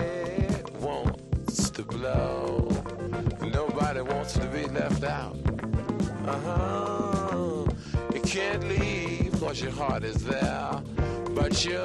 wants 0.80 1.70
to 1.70 1.82
blow. 1.82 2.68
Nobody 3.40 4.00
wants 4.00 4.34
to 4.34 4.46
be 4.46 4.66
left 4.66 5.04
out. 5.04 5.36
Uh 6.26 6.38
huh. 6.40 7.64
You 8.14 8.20
can't 8.20 8.64
leave 8.68 9.38
cause 9.40 9.60
your 9.60 9.72
heart 9.72 10.04
is 10.04 10.24
there. 10.24 10.82
But 11.34 11.64
you, 11.64 11.80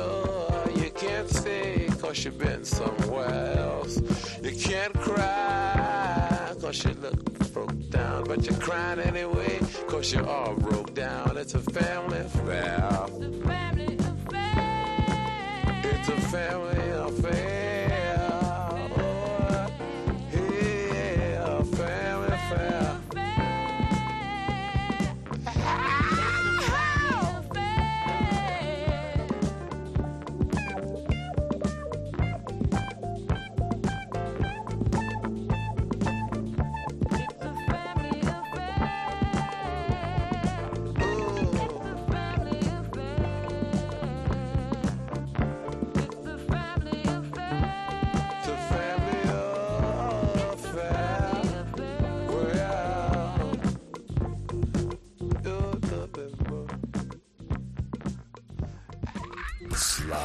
you 0.76 0.92
can't 0.96 1.30
stay 1.30 1.90
cause 2.00 2.24
you've 2.24 2.38
been 2.38 2.64
somewhere 2.64 3.58
else. 3.58 4.00
You 4.44 4.52
can't 4.56 4.94
cry 4.94 6.54
cause 6.62 6.84
you 6.86 6.94
look 7.02 7.30
broke 7.52 7.90
down. 7.90 8.24
But 8.26 8.46
you're 8.46 8.60
crying 8.60 9.00
anyway 9.00 9.60
cause 9.88 10.14
you're 10.14 10.28
all 10.28 10.56
broke 10.56 10.94
down. 10.94 11.38
It's 11.38 11.56
a 11.56 11.60
family 11.60 12.20
affair. 12.20 13.06
It's 13.08 13.79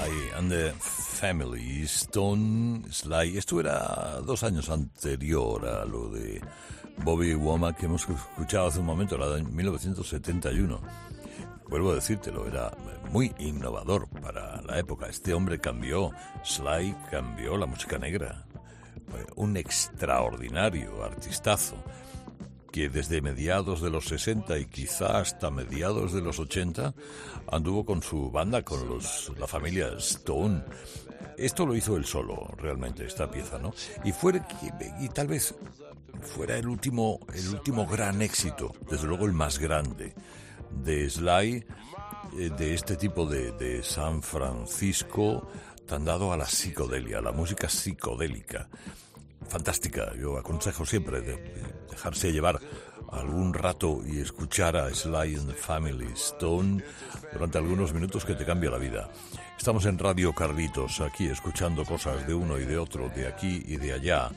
Sly 0.04 0.30
and 0.36 0.50
the 0.50 0.72
Family 0.78 1.82
Stone. 1.84 2.82
Sly, 2.90 3.38
esto 3.38 3.60
era 3.60 4.20
dos 4.20 4.42
años 4.42 4.68
anterior 4.68 5.66
a 5.66 5.84
lo 5.86 6.10
de 6.10 6.42
Bobby 6.98 7.34
Womack 7.34 7.78
que 7.78 7.86
hemos 7.86 8.06
escuchado 8.08 8.66
hace 8.66 8.80
un 8.80 8.86
momento, 8.86 9.14
era 9.14 9.30
de 9.30 9.42
1971. 9.42 10.80
Vuelvo 11.68 11.92
a 11.92 11.94
decírtelo, 11.94 12.46
era 12.46 12.70
muy 13.10 13.34
innovador 13.38 14.08
para 14.20 14.60
la 14.62 14.78
época. 14.78 15.06
Este 15.06 15.32
hombre 15.32 15.58
cambió, 15.58 16.10
Sly 16.44 16.94
cambió 17.10 17.56
la 17.56 17.66
música 17.66 17.98
negra. 17.98 18.44
Un 19.36 19.56
extraordinario 19.56 21.02
artistazo 21.02 21.76
que 22.74 22.88
desde 22.88 23.22
mediados 23.22 23.80
de 23.80 23.88
los 23.88 24.06
60 24.06 24.58
y 24.58 24.66
quizá 24.66 25.20
hasta 25.20 25.48
mediados 25.48 26.12
de 26.12 26.20
los 26.20 26.40
80 26.40 26.92
anduvo 27.52 27.86
con 27.86 28.02
su 28.02 28.32
banda, 28.32 28.64
con 28.64 28.88
los, 28.88 29.30
la 29.38 29.46
familia 29.46 29.92
Stone. 29.98 30.64
Esto 31.38 31.66
lo 31.66 31.76
hizo 31.76 31.96
él 31.96 32.04
solo, 32.04 32.52
realmente, 32.56 33.06
esta 33.06 33.30
pieza, 33.30 33.60
¿no? 33.60 33.72
Y 34.02 34.10
fue, 34.10 34.42
y 35.00 35.08
tal 35.10 35.28
vez 35.28 35.54
fuera 36.20 36.58
el 36.58 36.66
último, 36.66 37.20
el 37.32 37.48
último 37.50 37.86
gran 37.86 38.20
éxito, 38.22 38.72
desde 38.90 39.06
luego 39.06 39.26
el 39.26 39.34
más 39.34 39.60
grande, 39.60 40.12
de 40.72 41.08
Sly, 41.08 41.64
eh, 42.40 42.50
de 42.58 42.74
este 42.74 42.96
tipo 42.96 43.24
de, 43.24 43.52
de 43.52 43.84
San 43.84 44.20
Francisco, 44.20 45.48
tan 45.86 46.04
dado 46.04 46.32
a 46.32 46.36
la 46.36 46.46
psicodelia, 46.46 47.18
a 47.18 47.22
la 47.22 47.30
música 47.30 47.68
psicodélica. 47.68 48.68
Fantástica, 49.48 50.12
yo 50.18 50.36
aconsejo 50.38 50.84
siempre 50.84 51.20
de- 51.20 51.36
de 51.36 51.62
dejarse 51.90 52.32
llevar 52.32 52.58
algún 53.12 53.54
rato 53.54 54.00
y 54.04 54.18
escuchar 54.20 54.76
a 54.76 54.92
Sly 54.92 55.36
and 55.36 55.54
Family 55.54 56.08
Stone 56.14 56.82
durante 57.32 57.58
algunos 57.58 57.92
minutos 57.92 58.24
que 58.24 58.34
te 58.34 58.44
cambia 58.44 58.70
la 58.70 58.78
vida. 58.78 59.10
Estamos 59.56 59.86
en 59.86 59.98
Radio 59.98 60.32
Carlitos, 60.32 61.00
aquí 61.00 61.26
escuchando 61.26 61.84
cosas 61.84 62.26
de 62.26 62.34
uno 62.34 62.58
y 62.58 62.64
de 62.64 62.76
otro, 62.78 63.08
de 63.10 63.28
aquí 63.28 63.62
y 63.66 63.76
de 63.76 63.92
allá. 63.92 64.30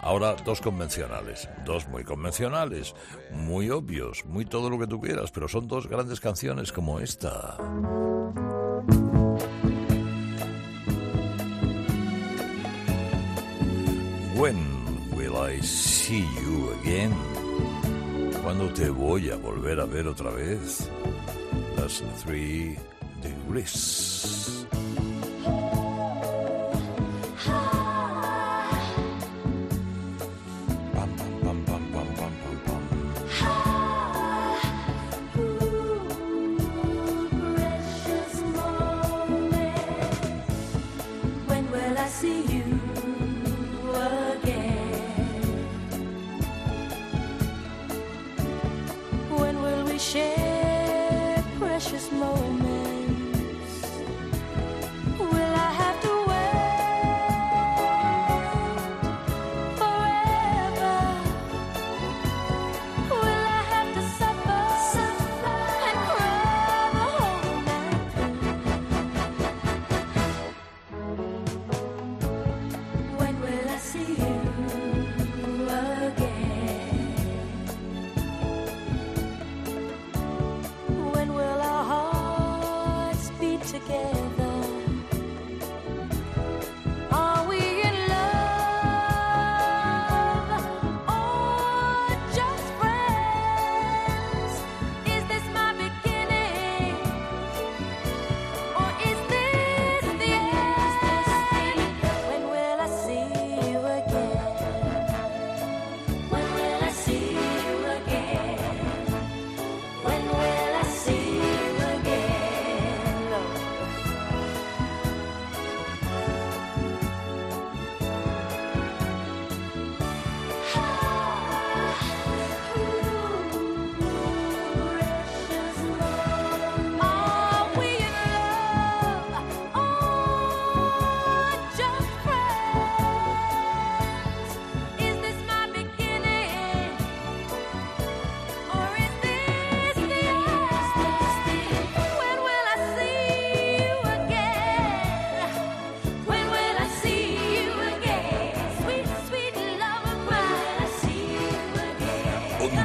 Ahora 0.00 0.34
dos 0.44 0.60
convencionales, 0.60 1.48
dos 1.64 1.86
muy 1.88 2.02
convencionales, 2.04 2.94
muy 3.30 3.70
obvios, 3.70 4.24
muy 4.26 4.44
todo 4.44 4.68
lo 4.68 4.78
que 4.78 4.86
tú 4.86 5.00
quieras, 5.00 5.30
pero 5.30 5.46
son 5.48 5.68
dos 5.68 5.86
grandes 5.88 6.20
canciones 6.20 6.72
como 6.72 6.98
esta. 7.00 7.56
When 14.36 14.58
will 15.14 15.36
I 15.36 15.60
see 15.60 16.26
you 16.42 16.72
again? 16.80 17.14
¿Cuándo 18.42 18.68
te 18.74 18.90
voy 18.90 19.30
a 19.30 19.36
volver 19.36 19.78
a 19.78 19.86
ver 19.86 20.08
otra 20.08 20.30
vez? 20.30 20.90
Las 21.76 22.02
Three 22.24 22.76
Degrees. 23.22 24.66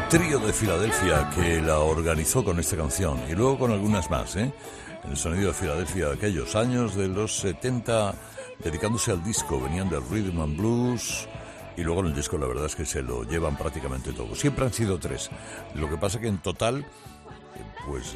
Trío 0.09 0.39
de 0.39 0.51
Filadelfia 0.51 1.29
que 1.35 1.61
la 1.61 1.79
organizó 1.81 2.43
con 2.43 2.59
esta 2.59 2.75
canción 2.75 3.21
y 3.29 3.35
luego 3.35 3.59
con 3.59 3.71
algunas 3.71 4.09
más, 4.09 4.35
¿eh? 4.37 4.51
El 5.07 5.15
sonido 5.15 5.49
de 5.49 5.53
Filadelfia 5.53 6.07
de 6.07 6.13
aquellos 6.13 6.55
años 6.55 6.95
de 6.95 7.07
los 7.07 7.37
70, 7.37 8.15
dedicándose 8.57 9.11
al 9.11 9.23
disco, 9.23 9.61
venían 9.61 9.87
del 9.87 10.01
Rhythm 10.09 10.41
and 10.41 10.57
Blues 10.57 11.27
y 11.77 11.83
luego 11.83 12.01
en 12.01 12.07
el 12.07 12.15
disco 12.15 12.39
la 12.39 12.47
verdad 12.47 12.65
es 12.65 12.75
que 12.75 12.85
se 12.85 13.03
lo 13.03 13.23
llevan 13.23 13.55
prácticamente 13.55 14.11
todo. 14.11 14.33
Siempre 14.33 14.65
han 14.65 14.73
sido 14.73 14.97
tres. 14.97 15.29
Lo 15.75 15.87
que 15.87 15.97
pasa 15.97 16.19
que 16.19 16.27
en 16.27 16.39
total, 16.39 16.79
eh, 16.79 16.85
pues 17.85 18.15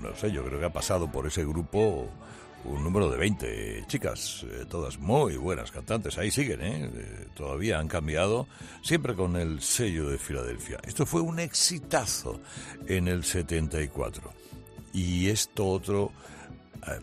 no, 0.00 0.14
sé, 0.14 0.30
yo 0.30 0.44
creo 0.44 0.60
que 0.60 0.66
ha 0.66 0.72
pasado 0.72 1.10
por 1.10 1.26
ese 1.26 1.44
grupo 1.44 2.08
un 2.64 2.84
número 2.84 3.10
de 3.10 3.18
20 3.18 3.84
chicas, 3.86 4.44
eh, 4.48 4.64
todas 4.68 4.98
muy 4.98 5.36
buenas 5.36 5.70
cantantes, 5.70 6.18
ahí 6.18 6.30
siguen, 6.30 6.60
¿eh? 6.62 6.90
Eh, 6.92 7.26
todavía 7.34 7.78
han 7.78 7.88
cambiado, 7.88 8.46
siempre 8.82 9.14
con 9.14 9.36
el 9.36 9.60
sello 9.60 10.08
de 10.08 10.18
Filadelfia. 10.18 10.78
Esto 10.86 11.06
fue 11.06 11.20
un 11.20 11.38
exitazo 11.38 12.40
en 12.86 13.08
el 13.08 13.24
74. 13.24 14.32
Y 14.92 15.28
esto 15.28 15.66
otro, 15.66 16.12
eh, 16.86 17.00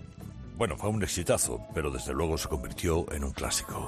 bueno, 0.57 0.77
fue 0.77 0.89
un 0.89 1.03
exitazo, 1.03 1.65
pero 1.73 1.89
desde 1.89 2.13
luego 2.13 2.37
se 2.37 2.47
convirtió 2.47 3.11
en 3.11 3.23
un 3.23 3.31
clásico. 3.31 3.87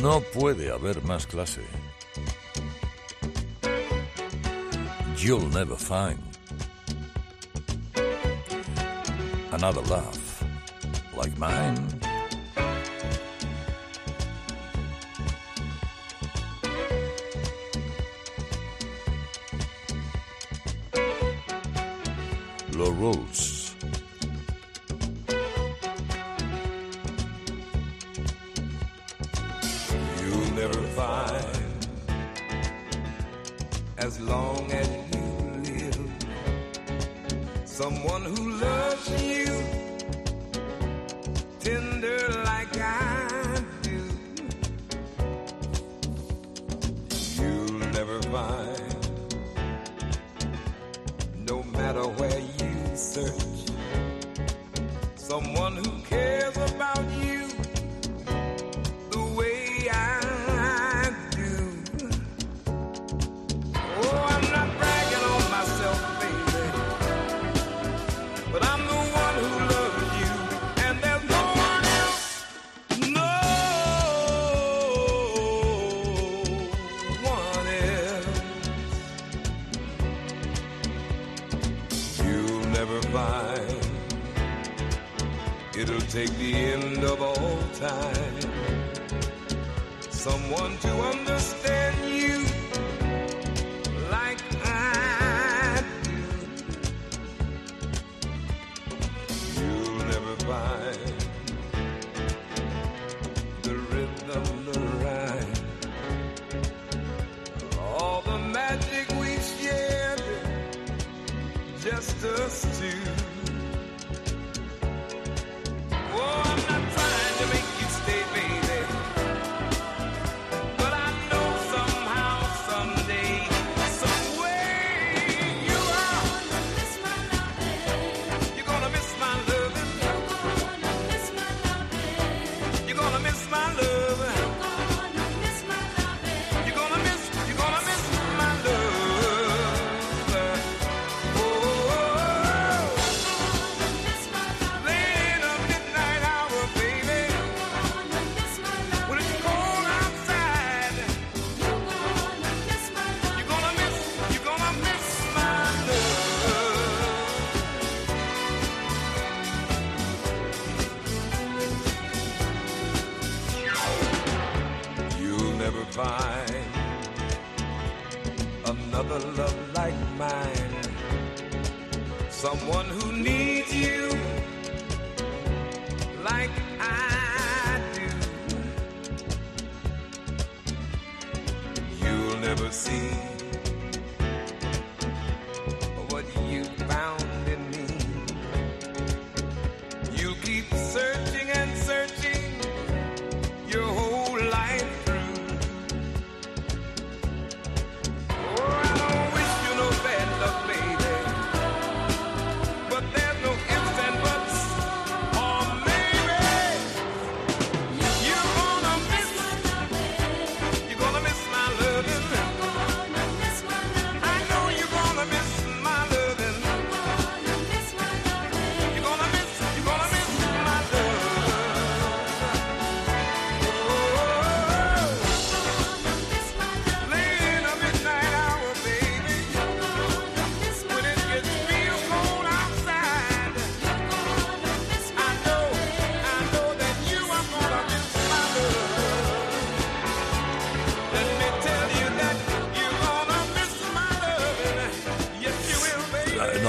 No 0.00 0.20
puede 0.32 0.70
haber 0.70 1.02
más 1.02 1.26
clase. 1.26 1.62
You'll 5.22 5.48
never 5.50 5.76
find 5.76 6.18
another 9.52 9.82
love 9.82 10.44
like 11.14 11.36
mine. 11.36 12.00
Low 22.72 22.90
rules. 22.92 23.49
Someone 37.80 38.22
who 38.22 38.50
loves 38.60 38.89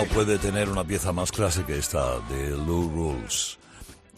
No 0.02 0.08
puede 0.08 0.40
tener 0.40 0.68
una 0.68 0.84
pieza 0.84 1.12
más 1.12 1.32
clásica 1.32 1.68
que 1.68 1.78
esta 1.78 2.18
de 2.22 2.50
Lou 2.50 2.90
Rules. 2.90 3.60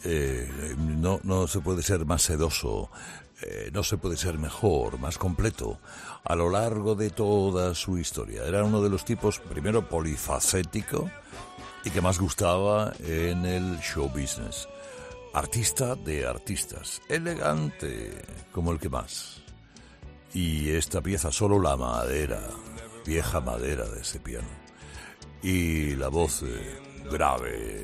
Eh, 0.06 0.50
no, 0.78 1.20
no 1.24 1.46
se 1.46 1.60
puede 1.60 1.84
ser 1.84 2.06
más 2.06 2.22
sedoso, 2.22 2.90
eh, 3.42 3.70
no 3.74 3.84
se 3.84 3.98
puede 3.98 4.16
ser 4.16 4.38
mejor, 4.38 4.98
más 4.98 5.18
completo. 5.18 5.82
A 6.24 6.36
lo 6.36 6.50
largo 6.50 6.96
de 6.96 7.10
toda 7.10 7.76
su 7.76 7.98
historia. 7.98 8.46
Era 8.46 8.64
uno 8.64 8.82
de 8.82 8.90
los 8.90 9.04
tipos, 9.04 9.40
primero 9.40 9.90
polifacético 9.90 11.12
y 11.84 11.90
que 11.90 12.00
más 12.00 12.18
gustaba 12.18 12.94
en 13.00 13.46
el 13.46 13.78
show 13.82 14.08
business. 14.08 14.70
Artista 15.34 15.96
de 15.96 16.26
artistas, 16.26 17.02
elegante 17.10 18.24
como 18.54 18.72
el 18.72 18.80
que 18.80 18.88
más. 18.88 19.42
Y 20.34 20.70
esta 20.70 21.02
pieza, 21.02 21.30
solo 21.30 21.60
la 21.60 21.76
madera, 21.76 22.40
vieja 23.06 23.42
madera 23.42 23.84
de 23.90 24.00
ese 24.00 24.22
piano 24.22 24.63
y 25.44 25.96
la 25.96 26.08
voz 26.08 26.42
eh, 26.44 26.80
grave 27.12 27.84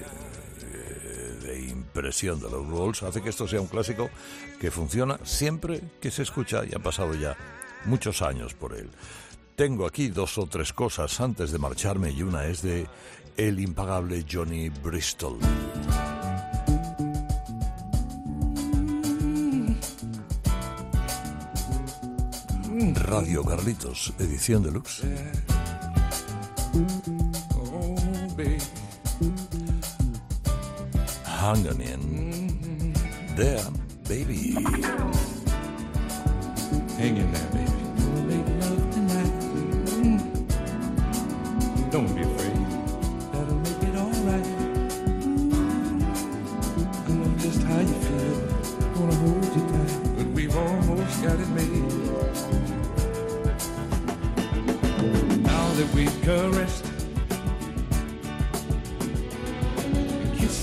eh, 0.61 1.37
de 1.43 1.61
impresión 1.67 2.39
de 2.39 2.49
los 2.49 2.67
Rolls 2.67 3.03
hace 3.03 3.21
que 3.21 3.29
esto 3.29 3.47
sea 3.47 3.59
un 3.59 3.67
clásico 3.67 4.09
que 4.59 4.71
funciona 4.71 5.19
siempre 5.23 5.81
que 6.01 6.09
se 6.09 6.23
escucha 6.23 6.63
y 6.65 6.73
han 6.73 6.81
pasado 6.81 7.13
ya 7.13 7.35
muchos 7.85 8.21
años 8.21 8.53
por 8.53 8.73
él. 8.73 8.89
Tengo 9.55 9.85
aquí 9.85 10.07
dos 10.07 10.37
o 10.37 10.47
tres 10.47 10.71
cosas 10.71 11.19
antes 11.19 11.51
de 11.51 11.59
marcharme 11.59 12.11
y 12.11 12.23
una 12.23 12.45
es 12.45 12.61
de 12.61 12.87
el 13.35 13.59
impagable 13.59 14.25
Johnny 14.29 14.69
Bristol. 14.69 15.37
Radio 22.95 23.43
Carlitos, 23.43 24.13
edición 24.19 24.63
deluxe. 24.63 25.03
Hanging 31.49 31.81
in 31.81 32.93
there, 33.35 33.65
baby. 34.07 34.53
Hang 36.93 37.17
in 37.17 37.31
there, 37.31 37.49
baby. 37.49 37.71
We'll 37.97 38.23
make 38.29 38.47
love 38.61 38.83
tonight. 38.93 39.33
Don't 41.89 42.13
be 42.15 42.21
afraid. 42.21 42.67
That'll 43.31 43.55
make 43.65 43.81
it 43.81 43.95
alright. 43.97 44.47
I 47.07 47.11
know 47.13 47.33
just 47.39 47.61
how 47.63 47.79
you 47.79 47.97
feel. 48.05 48.37
Gonna 48.93 49.15
hold 49.15 49.45
you 49.55 49.63
tight, 49.71 49.93
but 50.17 50.27
we've 50.27 50.55
almost 50.55 51.23
got 51.23 51.39
it 51.39 51.49
made. 51.49 51.81
Now 55.41 55.65
that 55.73 55.89
we've 55.95 56.21
caressed, 56.21 56.88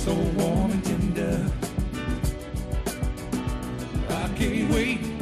so 0.07 0.15
warm 0.15 0.71
and 0.71 0.85
tender. 0.85 1.51
I 4.09 4.29
can't 4.39 4.71
wait 4.71 5.16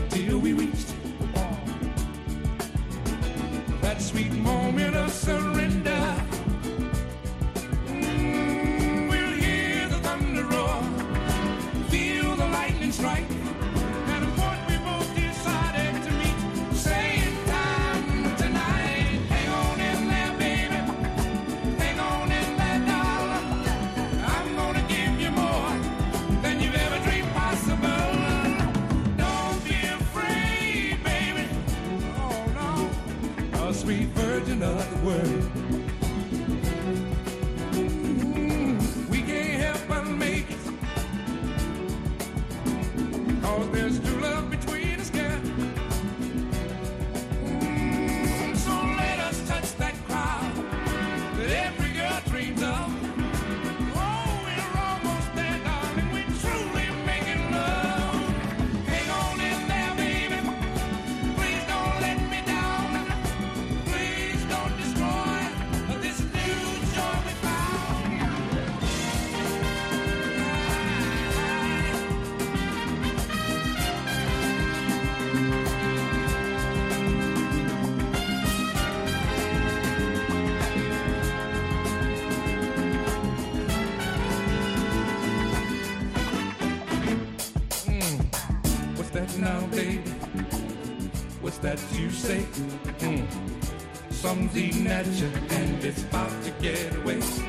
at 94.94 95.06
you 95.06 95.26
and 95.50 95.84
it's 95.84 96.02
about 96.04 96.30
to 96.44 96.50
get 96.62 96.94
away. 96.98 97.43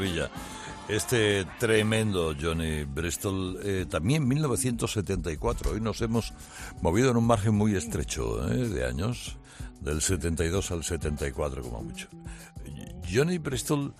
Maravilla! 0.00 0.30
Este 0.88 1.44
tremendo 1.60 2.34
Johnny 2.40 2.82
Bristol, 2.84 3.60
eh, 3.62 3.86
también 3.88 4.26
1974. 4.26 5.70
Hoy 5.72 5.80
nos 5.80 6.00
hemos 6.00 6.32
movido 6.82 7.10
en 7.10 7.16
un 7.16 7.26
margen 7.26 7.54
muy 7.54 7.76
estrecho 7.76 8.48
eh, 8.50 8.68
de 8.68 8.86
años, 8.86 9.36
del 9.80 10.00
72 10.00 10.70
al 10.72 10.82
74 10.82 11.62
como 11.62 11.82
mucho. 11.82 12.08
Johnny 13.12 13.38
Bristol 13.38 13.94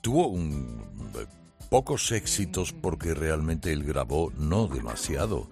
tuvo 0.00 0.28
un- 0.28 0.84
eh, 1.18 1.26
pocos 1.70 2.12
éxitos 2.12 2.72
porque 2.72 3.14
realmente 3.14 3.72
él 3.72 3.82
grabó 3.82 4.32
no 4.36 4.68
demasiado. 4.68 5.48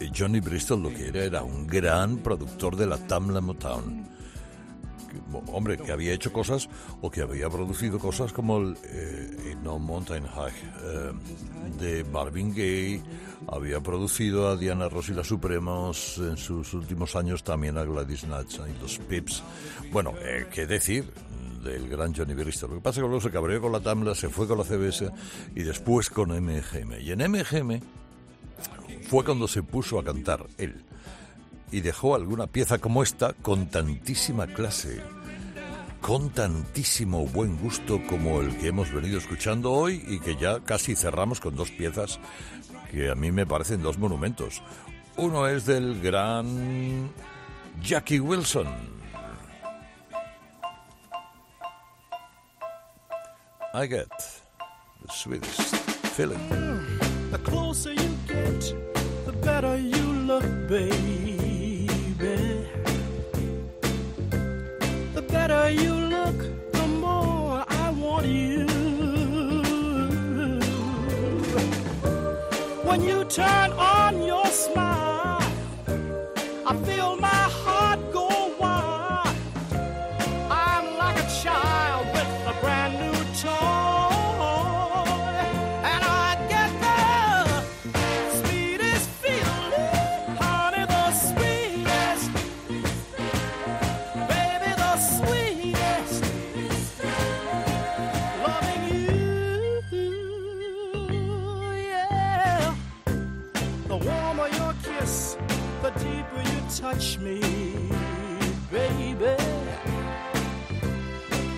Eh, 0.00 0.10
Johnny 0.16 0.40
Bristol 0.40 0.82
lo 0.82 0.88
que 0.92 1.08
era 1.08 1.22
era 1.22 1.42
un 1.44 1.68
gran 1.68 2.16
productor 2.18 2.74
de 2.74 2.86
la 2.86 2.98
Tamla 3.06 3.40
Motown 3.40 4.08
hombre, 5.52 5.78
que 5.78 5.92
había 5.92 6.12
hecho 6.12 6.32
cosas 6.32 6.68
o 7.00 7.10
que 7.10 7.22
había 7.22 7.48
producido 7.48 7.98
cosas 7.98 8.32
como 8.32 8.58
el 8.58 8.76
eh, 8.84 9.56
No 9.62 9.78
Mountain 9.78 10.26
High 10.26 10.52
eh, 10.82 11.12
de 11.78 12.04
Marvin 12.04 12.50
Gaye, 12.50 13.02
había 13.48 13.80
producido 13.80 14.48
a 14.48 14.56
Diana 14.56 14.88
Ross 14.88 15.08
y 15.08 15.14
las 15.14 15.26
Supremos 15.26 16.18
en 16.18 16.36
sus 16.36 16.74
últimos 16.74 17.16
años, 17.16 17.42
también 17.44 17.78
a 17.78 17.84
Gladys 17.84 18.22
Knight 18.22 18.50
y 18.52 18.82
los 18.82 18.98
Pips. 18.98 19.42
Bueno, 19.92 20.14
eh, 20.20 20.46
qué 20.52 20.66
decir 20.66 21.10
del 21.62 21.88
gran 21.88 22.14
Johnny 22.14 22.34
Bristol. 22.34 22.70
Lo 22.70 22.76
que 22.76 22.82
pasa 22.82 23.00
es 23.00 23.04
que 23.04 23.08
luego 23.08 23.20
se 23.20 23.30
cabreó 23.30 23.60
con 23.60 23.72
la 23.72 23.80
Tamla, 23.80 24.14
se 24.14 24.28
fue 24.28 24.46
con 24.46 24.58
la 24.58 24.64
CBS 24.64 25.10
y 25.54 25.62
después 25.62 26.10
con 26.10 26.30
MGM. 26.30 27.00
Y 27.00 27.12
en 27.12 27.30
MGM 27.30 27.80
fue 29.08 29.24
cuando 29.24 29.46
se 29.46 29.62
puso 29.62 29.98
a 29.98 30.04
cantar 30.04 30.46
él 30.56 30.84
y 31.72 31.80
dejó 31.80 32.14
alguna 32.14 32.46
pieza 32.46 32.78
como 32.78 33.02
esta 33.02 33.32
con 33.34 33.68
tantísima 33.68 34.46
clase, 34.46 35.00
con 36.00 36.30
tantísimo 36.30 37.26
buen 37.26 37.56
gusto 37.58 38.00
como 38.08 38.40
el 38.40 38.56
que 38.58 38.68
hemos 38.68 38.92
venido 38.92 39.18
escuchando 39.18 39.72
hoy 39.72 40.02
y 40.08 40.20
que 40.20 40.36
ya 40.36 40.60
casi 40.60 40.96
cerramos 40.96 41.40
con 41.40 41.56
dos 41.56 41.70
piezas 41.70 42.18
que 42.90 43.10
a 43.10 43.14
mí 43.14 43.30
me 43.30 43.46
parecen 43.46 43.82
dos 43.82 43.98
monumentos. 43.98 44.62
Uno 45.16 45.46
es 45.46 45.66
del 45.66 46.00
gran 46.00 47.10
Jackie 47.82 48.20
Wilson. 48.20 48.66
I 53.72 53.86
get 53.86 54.08
the 54.08 55.12
sweetest 55.12 55.76
feeling. 56.16 56.38
The 57.30 57.38
closer 57.38 57.92
you 57.92 58.16
get, 58.26 58.74
the 59.26 59.32
better 59.32 59.76
you 59.76 60.12
look, 60.26 60.44
baby. 60.68 61.19
You 73.02 73.24
turn 73.24 73.72
on 73.72 74.22
your 74.22 74.46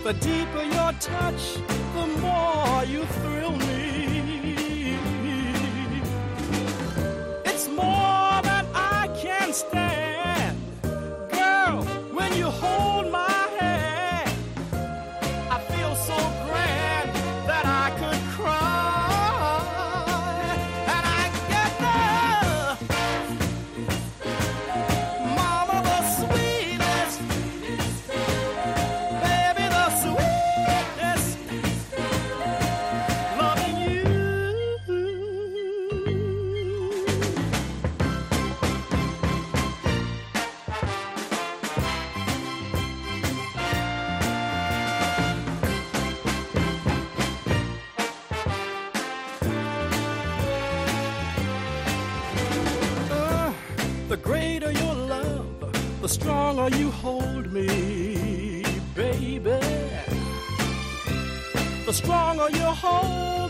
The 0.02 0.14
deeper 0.14 0.64
your 0.64 0.92
touch, 0.94 1.58
the 1.94 2.06
more 2.20 2.84
you 2.84 3.04
thrill 3.04 3.31
stronger 56.62 56.78
you 56.78 56.90
hold 56.92 57.52
me, 57.52 58.64
baby. 58.94 59.58
The 61.86 61.92
stronger 61.92 62.48
you 62.50 62.62
hold, 62.62 63.41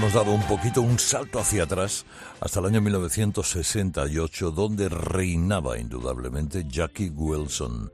hemos 0.00 0.14
dado 0.14 0.32
un 0.32 0.42
poquito 0.44 0.80
un 0.80 0.98
salto 0.98 1.38
hacia 1.38 1.64
atrás 1.64 2.06
hasta 2.40 2.60
el 2.60 2.66
año 2.66 2.80
1968, 2.80 4.50
donde 4.50 4.88
reinaba 4.88 5.76
indudablemente 5.76 6.64
Jackie 6.66 7.10
Wilson, 7.10 7.92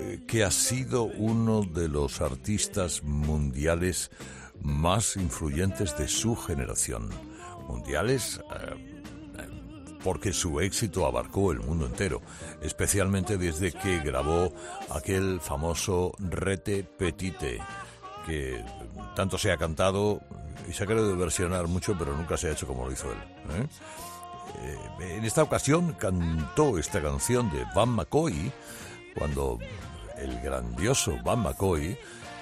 eh, 0.00 0.24
que 0.26 0.42
ha 0.42 0.50
sido 0.50 1.04
uno 1.04 1.62
de 1.62 1.86
los 1.86 2.20
artistas 2.22 3.04
mundiales 3.04 4.10
más 4.62 5.14
influyentes 5.14 5.96
de 5.96 6.08
su 6.08 6.34
generación. 6.34 7.08
Mundiales 7.68 8.40
eh, 8.60 9.54
porque 10.02 10.32
su 10.32 10.58
éxito 10.58 11.06
abarcó 11.06 11.52
el 11.52 11.60
mundo 11.60 11.86
entero, 11.86 12.20
especialmente 12.62 13.38
desde 13.38 13.70
que 13.70 14.00
grabó 14.00 14.52
aquel 14.90 15.38
famoso 15.40 16.10
Rete 16.18 16.82
Petite, 16.82 17.60
que 18.26 18.64
tanto 19.14 19.38
se 19.38 19.52
ha 19.52 19.56
cantado 19.56 20.20
y 20.66 20.72
se 20.72 20.84
ha 20.84 20.86
querido 20.86 21.16
versionar 21.16 21.66
mucho, 21.66 21.96
pero 21.98 22.16
nunca 22.16 22.36
se 22.36 22.48
ha 22.48 22.52
hecho 22.52 22.66
como 22.66 22.86
lo 22.86 22.92
hizo 22.92 23.10
él. 23.10 23.18
¿eh? 23.50 23.66
Eh, 24.62 25.16
en 25.16 25.24
esta 25.24 25.42
ocasión 25.42 25.92
cantó 25.92 26.78
esta 26.78 27.02
canción 27.02 27.50
de 27.50 27.64
Van 27.74 27.90
McCoy, 27.90 28.52
cuando 29.14 29.58
el 30.16 30.40
grandioso 30.40 31.16
Van 31.24 31.40
McCoy, 31.40 31.98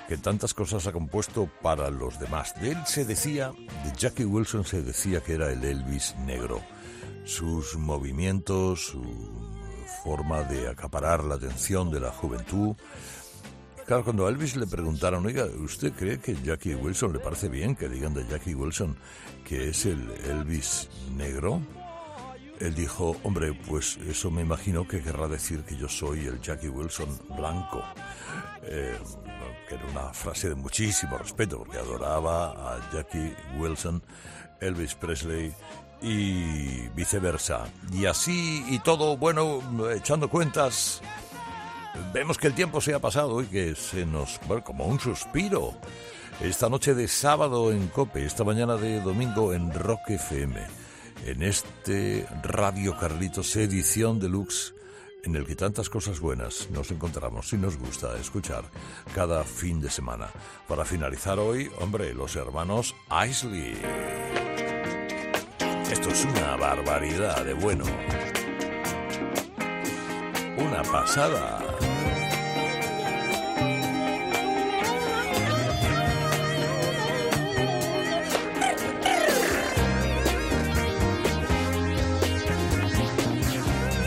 que 0.09 0.17
tantas 0.17 0.55
cosas 0.55 0.87
ha 0.87 0.93
compuesto 0.93 1.51
para 1.62 1.91
los 1.91 2.19
demás. 2.21 2.55
De 2.61 2.71
él 2.71 2.79
se 2.87 3.05
decía, 3.05 3.53
de 3.85 3.93
Jackie 3.97 4.25
Wilson 4.25 4.64
se 4.64 4.83
decía 4.83 5.21
que 5.21 5.35
era 5.35 5.51
el 5.51 5.64
Elvis 5.64 6.14
negro. 6.25 6.61
Sus 7.25 7.77
movimientos, 7.77 8.87
su 8.87 9.03
forma 10.05 10.43
de 10.45 10.69
acaparar 10.69 11.25
la 11.25 11.35
atención 11.35 11.91
de 11.91 11.99
la 11.99 12.12
juventud. 12.12 12.77
Claro, 13.87 14.03
cuando 14.03 14.26
a 14.26 14.30
Elvis 14.30 14.57
le 14.57 14.66
preguntaron, 14.66 15.24
oiga, 15.24 15.45
¿usted 15.45 15.93
cree 15.93 16.18
que 16.18 16.34
Jackie 16.43 16.74
Wilson 16.74 17.12
le 17.12 17.20
parece 17.20 17.49
bien 17.49 17.76
que 17.76 17.89
digan 17.89 18.14
de 18.14 18.26
Jackie 18.26 18.55
Wilson 18.55 18.97
que 19.45 19.68
es 19.68 19.87
el 19.87 20.11
Elvis 20.24 20.89
negro? 21.14 21.62
Él 22.59 22.74
dijo, 22.74 23.16
hombre, 23.22 23.53
pues 23.53 23.97
eso 24.09 24.30
me 24.30 24.43
imagino 24.43 24.89
que 24.89 25.03
querrá 25.03 25.28
decir 25.28 25.62
que 25.62 25.76
yo 25.76 25.89
soy 25.89 26.26
el 26.26 26.41
Jackie 26.41 26.68
Wilson 26.68 27.09
blanco. 27.37 27.82
Eh, 28.62 28.97
que 29.68 29.74
era 29.76 29.87
una 29.87 30.12
frase 30.12 30.49
de 30.49 30.55
muchísimo 30.57 31.18
respeto, 31.18 31.59
porque 31.59 31.78
adoraba 31.78 32.74
a 32.74 32.91
Jackie 32.93 33.34
Wilson, 33.59 34.03
Elvis 34.61 34.95
Presley 34.95 35.53
y 36.03 36.89
viceversa. 36.89 37.66
Y 37.93 38.07
así 38.07 38.64
y 38.68 38.78
todo, 38.80 39.16
bueno, 39.16 39.61
echando 39.91 40.28
cuentas, 40.28 41.03
vemos 42.13 42.39
que 42.39 42.47
el 42.47 42.55
tiempo 42.55 42.81
se 42.81 42.95
ha 42.95 42.99
pasado 42.99 43.43
y 43.43 43.47
que 43.47 43.75
se 43.75 44.07
nos, 44.07 44.41
bueno, 44.47 44.65
como 44.65 44.87
un 44.87 45.01
suspiro. 45.01 45.75
Esta 46.41 46.69
noche 46.69 46.95
de 46.95 47.09
sábado 47.09 47.73
en 47.73 47.89
Cope, 47.89 48.25
esta 48.25 48.45
mañana 48.45 48.77
de 48.77 49.01
domingo 49.01 49.55
en 49.55 49.73
Rock 49.73 50.11
FM, 50.11 50.61
en 51.25 51.43
este 51.43 52.27
Radio 52.43 52.97
Carlitos 52.99 53.57
edición 53.57 54.21
deluxe 54.21 54.75
en 55.27 55.35
el 55.35 55.45
que 55.45 55.57
tantas 55.57 55.91
cosas 55.91 56.21
buenas 56.21 56.69
nos 56.71 56.91
encontramos 56.93 57.53
y 57.53 57.57
nos 57.59 57.77
gusta 57.77 58.17
escuchar 58.19 58.65
cada 59.15 59.43
fin 59.45 59.81
de 59.81 59.91
semana. 59.91 60.29
Para 60.69 60.85
finalizar 60.85 61.39
hoy, 61.39 61.69
hombre, 61.81 62.15
los 62.15 62.37
hermanos 62.37 62.95
Isley. 63.29 63.77
Esto 65.91 66.11
es 66.11 66.25
una 66.25 66.57
barbaridad 66.57 67.45
de 67.45 67.55
bueno. 67.55 67.85
Una 70.59 70.83
pasada. 70.83 71.66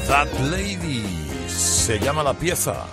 That 0.09 0.27
Lady 0.49 1.05
se 1.47 1.99
llama 1.99 2.23
la 2.23 2.33
pieza. 2.33 2.87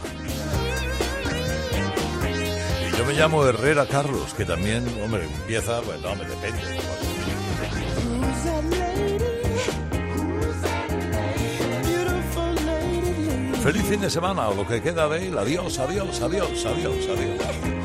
Y 2.87 2.97
yo 2.97 3.05
me 3.07 3.15
llamo 3.15 3.45
Herrera 3.47 3.87
Carlos, 3.87 4.35
que 4.35 4.45
también, 4.45 4.87
hombre, 5.03 5.27
pieza, 5.47 5.81
pues 5.81 5.99
no, 6.03 6.15
me 6.15 6.27
depende. 6.27 6.61
Feliz 13.67 13.83
fin 13.83 14.01
de 14.01 14.09
semana 14.09 14.49
o 14.49 14.55
lo 14.55 14.65
que 14.65 14.81
queda 14.81 15.09
de 15.09 15.27
él. 15.27 15.37
Adiós, 15.37 15.77
adiós, 15.81 16.23
adiós, 16.23 16.65
adiós, 16.65 17.09
adiós. 17.11 17.77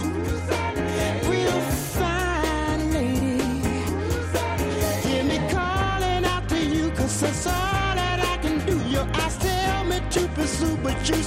but 10.83 11.09
you. 11.09 11.21